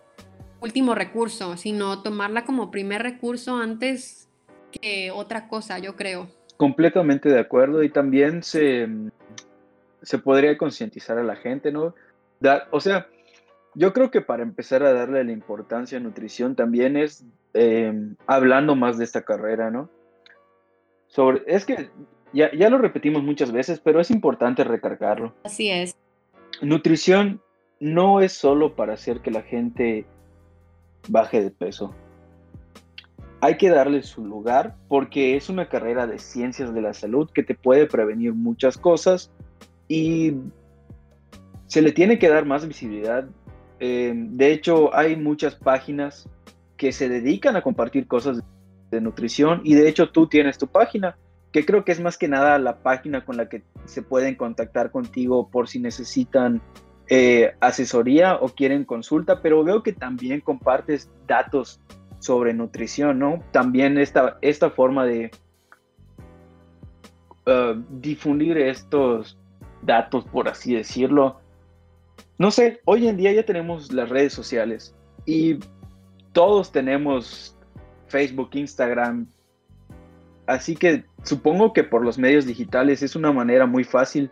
[0.62, 4.28] último recurso, sino tomarla como primer recurso antes
[4.72, 6.39] que otra cosa, yo creo.
[6.60, 8.86] Completamente de acuerdo y también se,
[10.02, 11.96] se podría concientizar a la gente, ¿no?
[12.72, 13.08] o sea,
[13.76, 17.24] yo creo que para empezar a darle la importancia a nutrición también es
[17.54, 19.90] em, hablando más de esta carrera, ¿no?
[21.08, 21.90] Sobre, es que
[22.34, 25.34] ya, ya lo repetimos muchas veces, pero es importante recargarlo.
[25.46, 25.96] Así es.
[26.62, 27.42] Nutrición
[27.80, 30.06] no es solo para hacer que la gente
[31.08, 31.96] baje de peso.
[33.42, 37.44] Hay que darle su lugar porque es una carrera de ciencias de la salud que
[37.44, 39.32] te puede prevenir muchas cosas
[39.88, 40.36] y
[41.68, 43.26] se le tiene que dar más visibilidad.
[43.80, 46.28] Eh, de hecho, hay muchas páginas
[46.76, 48.42] que se dedican a compartir cosas
[48.92, 51.18] de nutrición y de hecho tú tienes tu página,
[51.52, 54.92] que creo que es más que nada la página con la que se pueden contactar
[54.92, 56.62] contigo por si necesitan
[57.08, 61.80] eh, asesoría o quieren consulta, pero veo que también compartes datos
[62.20, 63.44] sobre nutrición, ¿no?
[63.52, 65.32] También esta, esta forma de
[67.48, 69.38] uh, difundir estos
[69.82, 71.40] datos, por así decirlo,
[72.38, 75.60] no sé, hoy en día ya tenemos las redes sociales y
[76.32, 77.58] todos tenemos
[78.08, 79.28] Facebook, Instagram.
[80.48, 84.32] Así que supongo que por los medios digitales es una manera muy fácil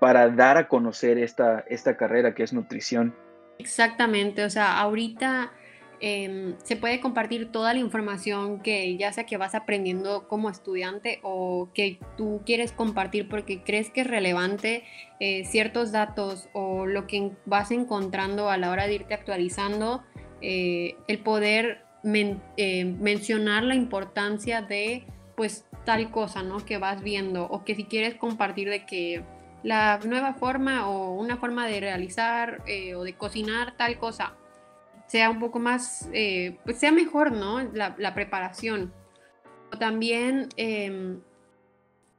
[0.00, 3.14] para dar a conocer esta, esta carrera que es nutrición.
[3.58, 5.52] Exactamente, o sea, ahorita
[6.00, 11.20] Em, se puede compartir toda la información que ya sea que vas aprendiendo como estudiante
[11.22, 14.84] o que tú quieres compartir porque crees que es relevante
[15.20, 20.04] eh, ciertos datos o lo que vas encontrando a la hora de irte actualizando,
[20.42, 26.58] eh, el poder eh, mencionar la importancia de pues tal cosa, ¿no?
[26.58, 29.22] Que vas viendo o que si quieres compartir de que
[29.62, 32.62] la nueva forma o una forma de realizar
[32.94, 34.34] o de cocinar tal cosa
[35.06, 37.62] sea un poco más, eh, pues sea mejor, ¿no?
[37.72, 38.92] La, preparación.
[39.78, 41.20] También em,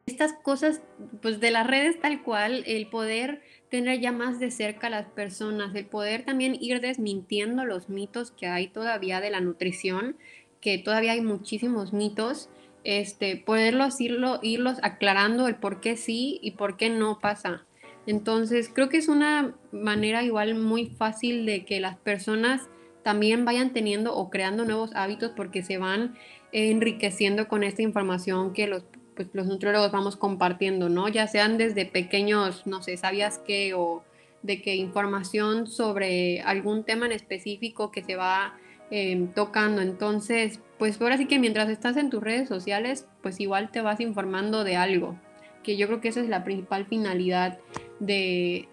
[0.05, 0.81] estas cosas,
[1.21, 5.07] pues de las redes tal cual, el poder tener ya más de cerca a las
[5.07, 10.15] personas, el poder también ir desmintiendo los mitos que hay todavía de la nutrición,
[10.61, 12.49] que todavía hay muchísimos mitos,
[12.85, 17.65] este, poderlos irlo, irlos aclarando el por qué sí y por qué no pasa.
[18.05, 22.69] Entonces, creo que es una manera igual muy fácil de que las personas
[23.07, 26.15] también vayan teniendo o creando nuevos hábitos porque se van
[26.51, 28.83] enriqueciendo con esta información que los,
[29.15, 31.07] pues, los nutriólogos vamos compartiendo, ¿no?
[31.07, 33.73] Ya sean desde pequeños, no sé, ¿sabías qué?
[33.73, 34.03] O
[34.41, 38.57] de que información sobre algún tema en específico que se va
[38.91, 39.81] em, tocando.
[39.81, 44.01] Entonces, pues ahora sí que mientras estás en tus redes sociales, pues igual te vas
[44.01, 45.17] informando de algo,
[45.63, 47.57] que yo creo que esa es la principal finalidad
[48.01, 48.67] de,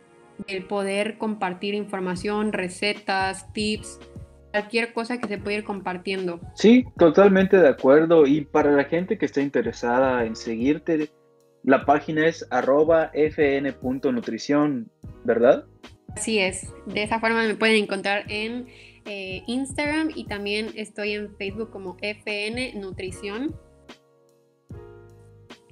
[0.49, 4.01] del poder compartir información, recetas, tips,
[4.55, 6.41] cualquier cosa que se pueda ir compartiendo.
[6.55, 8.25] Sí, totalmente de acuerdo.
[8.25, 11.11] Y para la gente que está interesada en seguirte,
[11.65, 14.89] la página es arroba fn.nutrición,
[15.25, 15.65] ¿verdad?
[16.15, 16.73] Así es.
[16.87, 18.69] De esa forma me pueden encontrar en
[19.07, 23.57] eh, Instagram y también estoy en Facebook como FN Nutrición.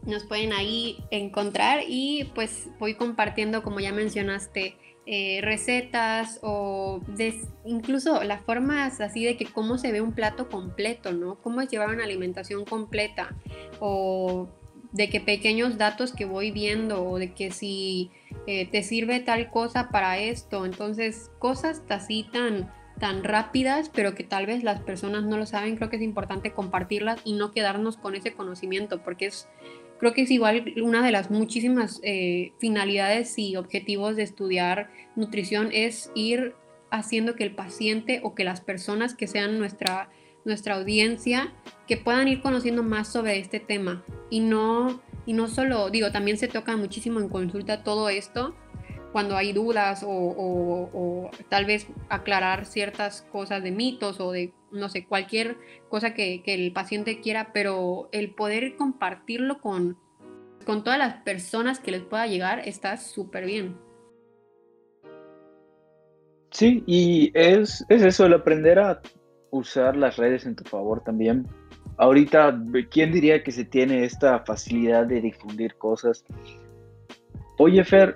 [0.04, 7.00] Nos pueden ahí encontrar y pues voy compartiendo, como ya mencionaste, eh, recetas o
[7.64, 11.36] incluso las formas así de que cómo se ve un plato completo, ¿no?
[11.36, 13.34] Cómo es llevar una alimentación completa
[13.80, 14.48] o
[14.92, 18.10] de que pequeños datos que voy viendo o de que si
[18.46, 22.70] eh, te sirve tal cosa para esto, entonces cosas así tan
[23.02, 26.52] tan rápidas, pero que tal vez las personas no lo saben, creo que es importante
[26.52, 29.48] compartirlas y no quedarnos con ese conocimiento, porque es,
[30.02, 35.68] creo que es igual una de las muchísimas eh, finalidades y objetivos de estudiar nutrición,
[35.72, 36.56] es ir
[36.90, 40.10] haciendo que el paciente o que las personas que sean nuestra,
[40.44, 41.52] nuestra audiencia,
[41.86, 44.04] que puedan ir conociendo más sobre este tema.
[44.28, 48.56] Y no, y no solo, digo, también se toca muchísimo en consulta todo esto,
[49.12, 55.06] cuando hay dudas o, tal vez aclarar ciertas cosas de mitos o de, no sé,
[55.06, 55.58] cualquier
[55.88, 59.98] cosa que, el paciente quiera, pero el poder compartirlo con,
[60.64, 63.76] con todas las personas que les pueda llegar está súper bien.
[66.50, 69.00] Sí, y es, es eso, el aprender a
[69.50, 71.46] usar las redes en tu favor también.
[71.98, 72.58] Ahorita,
[72.90, 76.24] ¿quién diría que se tiene esta facilidad de difundir cosas?
[77.58, 78.14] Oye, Fer,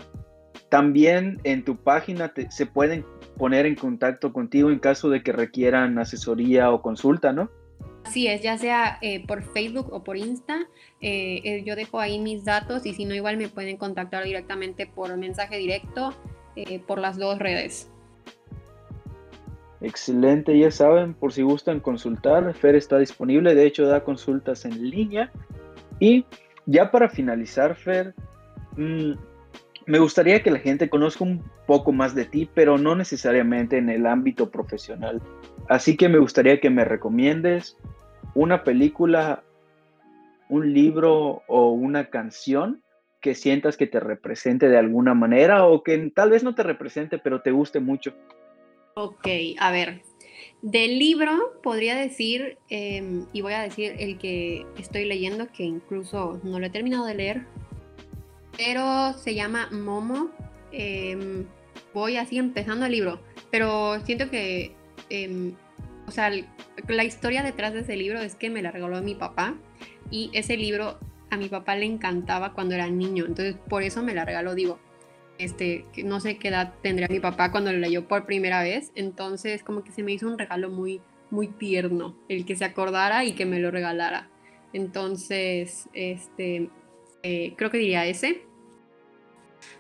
[0.69, 3.05] también en tu página se pueden
[3.37, 7.51] poner en contacto contigo en caso de que requieran asesoría o consulta, ¿no?
[8.05, 10.61] Así es, ya sea eh, por Facebook o por Insta,
[11.01, 14.87] eh, eh, yo dejo ahí mis datos y si no igual me pueden contactar directamente
[14.87, 16.15] por mensaje directo
[16.87, 17.91] por las dos redes.
[19.83, 24.89] Excelente, ya saben, por si gustan consultar, Fer está disponible, de hecho da consultas en
[24.91, 25.31] línea.
[26.01, 26.25] Y
[26.65, 28.15] ya para finalizar, Fer,
[28.77, 29.13] mmm,
[29.87, 33.89] me gustaría que la gente conozca un poco más de ti, pero no necesariamente en
[33.89, 35.23] el ámbito profesional.
[35.69, 37.77] Así que me gustaría que me recomiendes
[38.35, 39.45] una película,
[40.49, 42.83] un libro o una canción
[43.21, 47.19] que sientas que te represente de alguna manera o que tal vez no te represente,
[47.19, 48.13] pero te guste mucho.
[48.95, 49.27] Ok,
[49.59, 50.03] a ver.
[50.63, 56.41] Del libro podría decir, em, y voy a decir el que estoy leyendo, que incluso
[56.43, 57.47] no lo he terminado de leer,
[58.57, 60.31] pero se llama Momo.
[60.73, 61.47] Em,
[61.95, 63.21] voy así empezando el libro,
[63.51, 64.75] pero siento que,
[65.09, 65.55] em,
[66.07, 66.31] o sea,
[66.89, 69.55] la historia detrás de ese libro es que me la regaló mi papá
[70.11, 70.99] y ese libro
[71.31, 74.79] a mi papá le encantaba cuando era niño, entonces por eso me la regaló, digo.
[75.39, 79.63] Este, no sé qué edad tendría mi papá cuando lo leyó por primera vez, entonces
[79.63, 83.33] como que se me hizo un regalo muy, muy tierno, el que se acordara y
[83.33, 84.31] que me lo regalara.
[84.73, 86.71] Entonces, este,
[87.29, 88.43] eh, creo que diría ese.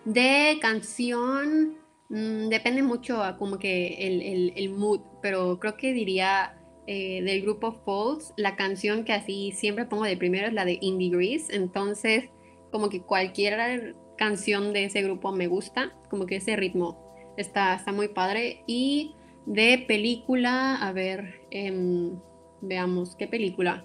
[0.04, 1.76] De canción,
[2.08, 6.58] mm, depende mucho como que el, mood, pero creo que diría
[6.88, 10.78] eh, del grupo Falls, la canción que así siempre pongo de primero es la de
[10.80, 12.30] Indie Grease, entonces
[12.72, 16.98] como que cualquier canción de ese grupo me gusta, como que ese ritmo
[17.36, 18.64] está, está muy padre.
[18.66, 19.14] Y
[19.46, 22.18] de película, a ver, em,
[22.60, 23.84] veamos, ¿qué película?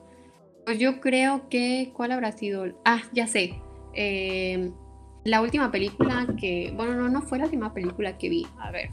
[0.66, 2.66] Pues yo creo que, ¿cuál habrá sido?
[2.86, 3.62] Ah, ya sé.
[3.94, 4.72] Eh,
[5.24, 8.90] la última película que, bueno, no, no fue la última película que vi, a ver.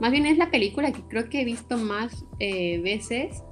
[0.00, 3.42] Más bien es la película que creo que he visto más eh, veces.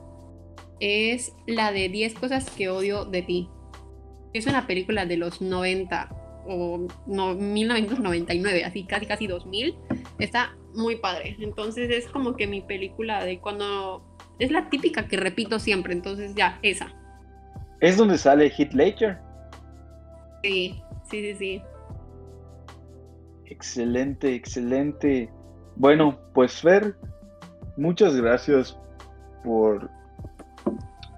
[0.80, 3.48] Es la de 10 cosas que odio de ti.
[4.32, 9.76] Es una película de los 90 o no, 1999, así casi casi 2000.
[10.18, 11.36] Está muy padre.
[11.38, 14.04] Entonces es como que mi película de cuando...
[14.38, 17.01] Es la típica que repito siempre, entonces ya, esa.
[17.82, 19.18] ¿Es donde sale Heath Ledger?
[20.44, 20.80] Sí,
[21.10, 21.62] sí, sí, sí.
[23.46, 25.28] Excelente, excelente.
[25.74, 26.94] Bueno, pues Fer,
[27.76, 28.78] muchas gracias
[29.42, 29.90] por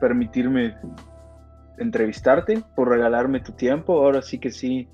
[0.01, 0.75] permitirme
[1.77, 4.03] entrevistarte, por regalarme tu tiempo.
[4.03, 4.89] Ahora sí que sí,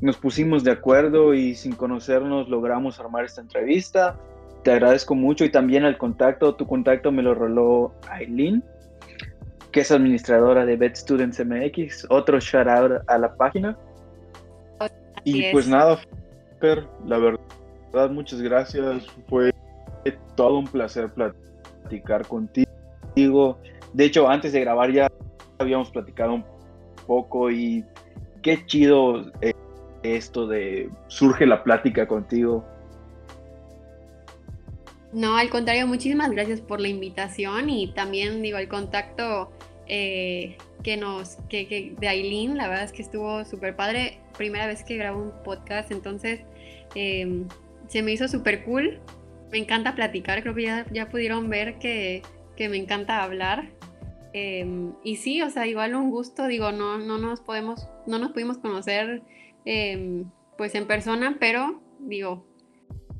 [0.00, 4.18] nos pusimos de acuerdo y sin conocernos logramos armar esta entrevista.
[4.64, 8.64] Te agradezco mucho y también el contacto, tu contacto me lo roló Aileen,
[9.76, 12.06] que es administradora de Vet Students MX.
[12.08, 13.76] Otro shout out a la página.
[15.22, 16.00] y pues nada,
[17.04, 19.06] la verdad, muchas gracias.
[19.28, 19.52] Fue
[20.34, 23.58] todo un placer platicar contigo.
[23.92, 25.08] De hecho, antes de grabar ya
[25.58, 26.44] habíamos platicado un
[27.06, 27.84] poco y
[28.40, 29.52] qué chido eh,
[30.02, 32.64] esto de surge la plática contigo.
[35.12, 39.52] No, al contrario, muchísimas gracias por la invitación y también digo el contacto
[39.88, 44.18] eh, que nos, que, de Aileen, la verdad es que estuvo súper padre.
[44.36, 46.40] Primera vez que grabo un podcast, entonces
[46.94, 47.46] em,
[47.88, 49.00] se me hizo súper cool
[49.50, 52.22] Me encanta platicar, creo que ya, ya pudieron ver que,
[52.56, 53.70] que me encanta hablar.
[54.32, 58.32] Em, y sí, o sea, igual un gusto, digo, no, no nos podemos, no nos
[58.32, 59.22] pudimos conocer
[59.64, 60.24] em,
[60.58, 62.46] pues en persona, pero digo,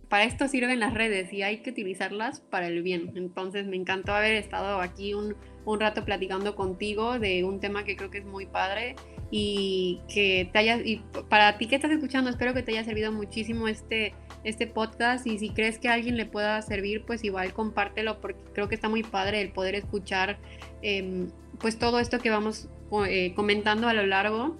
[0.08, 3.12] para esto sirven las redes y hay que utilizarlas para el bien.
[3.16, 5.36] Entonces me encantó haber estado aquí un,
[5.66, 8.96] un rato platicando contigo de un tema que creo que es muy padre
[9.30, 13.10] y que te haya, y para ti que estás escuchando, espero que te haya servido
[13.10, 14.14] muchísimo este,
[14.44, 18.40] este podcast y si crees que a alguien le pueda servir, pues igual compártelo porque
[18.52, 20.38] creo que está muy padre el poder escuchar
[20.82, 22.68] em, pues todo esto que vamos
[23.08, 24.56] eh, comentando a lo largo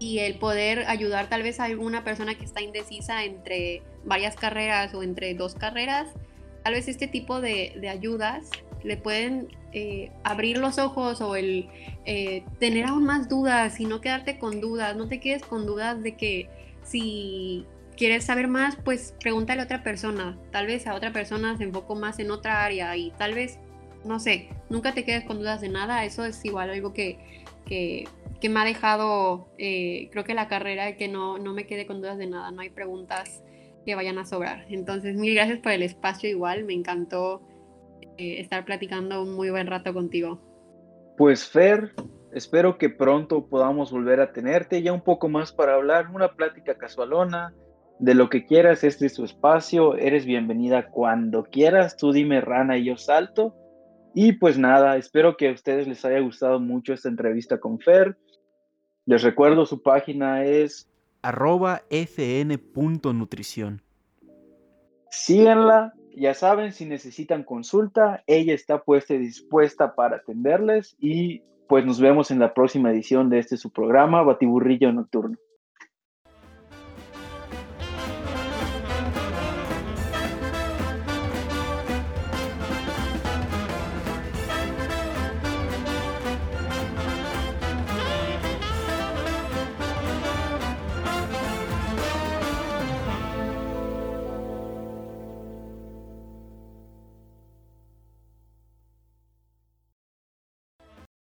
[0.00, 4.92] y el poder ayudar tal vez a alguna persona que está indecisa entre varias carreras
[4.94, 6.08] o entre dos carreras,
[6.64, 8.50] tal vez este tipo de, de ayudas
[8.84, 11.68] le pueden eh, abrir los ojos o el
[12.04, 16.02] eh, tener aún más dudas y no quedarte con dudas, no te quedes con dudas
[16.02, 16.48] de que
[16.84, 17.66] si
[17.96, 21.94] quieres saber más, pues pregúntale a otra persona, tal vez a otra persona se enfocó
[21.94, 23.58] más en otra área y tal vez,
[24.04, 27.18] no sé, nunca te quedes con dudas de nada, eso es igual algo que,
[27.66, 28.06] que,
[28.48, 32.18] me ha dejado, eh, creo que la carrera, que no, no me quede con dudas
[32.18, 33.42] de nada, no hay preguntas
[33.86, 34.66] que vayan a sobrar.
[34.68, 37.40] Entonces, mil gracias por el espacio igual, me encantó
[38.18, 40.40] estar platicando un muy buen rato contigo.
[41.16, 41.94] Pues Fer,
[42.32, 46.76] espero que pronto podamos volver a tenerte ya un poco más para hablar, una plática
[46.76, 47.54] casualona,
[47.98, 52.76] de lo que quieras, este es tu espacio, eres bienvenida cuando quieras, tú dime rana
[52.76, 53.54] y yo salto.
[54.14, 58.16] Y pues nada, espero que a ustedes les haya gustado mucho esta entrevista con Fer.
[59.06, 60.90] Les recuerdo, su página es
[61.22, 63.82] arroba fn.nutrición.
[65.10, 71.84] Síganla, ya saben, si necesitan consulta, ella está puesta y dispuesta para atenderles y pues
[71.84, 75.38] nos vemos en la próxima edición de este su programa, Batiburrillo Nocturno.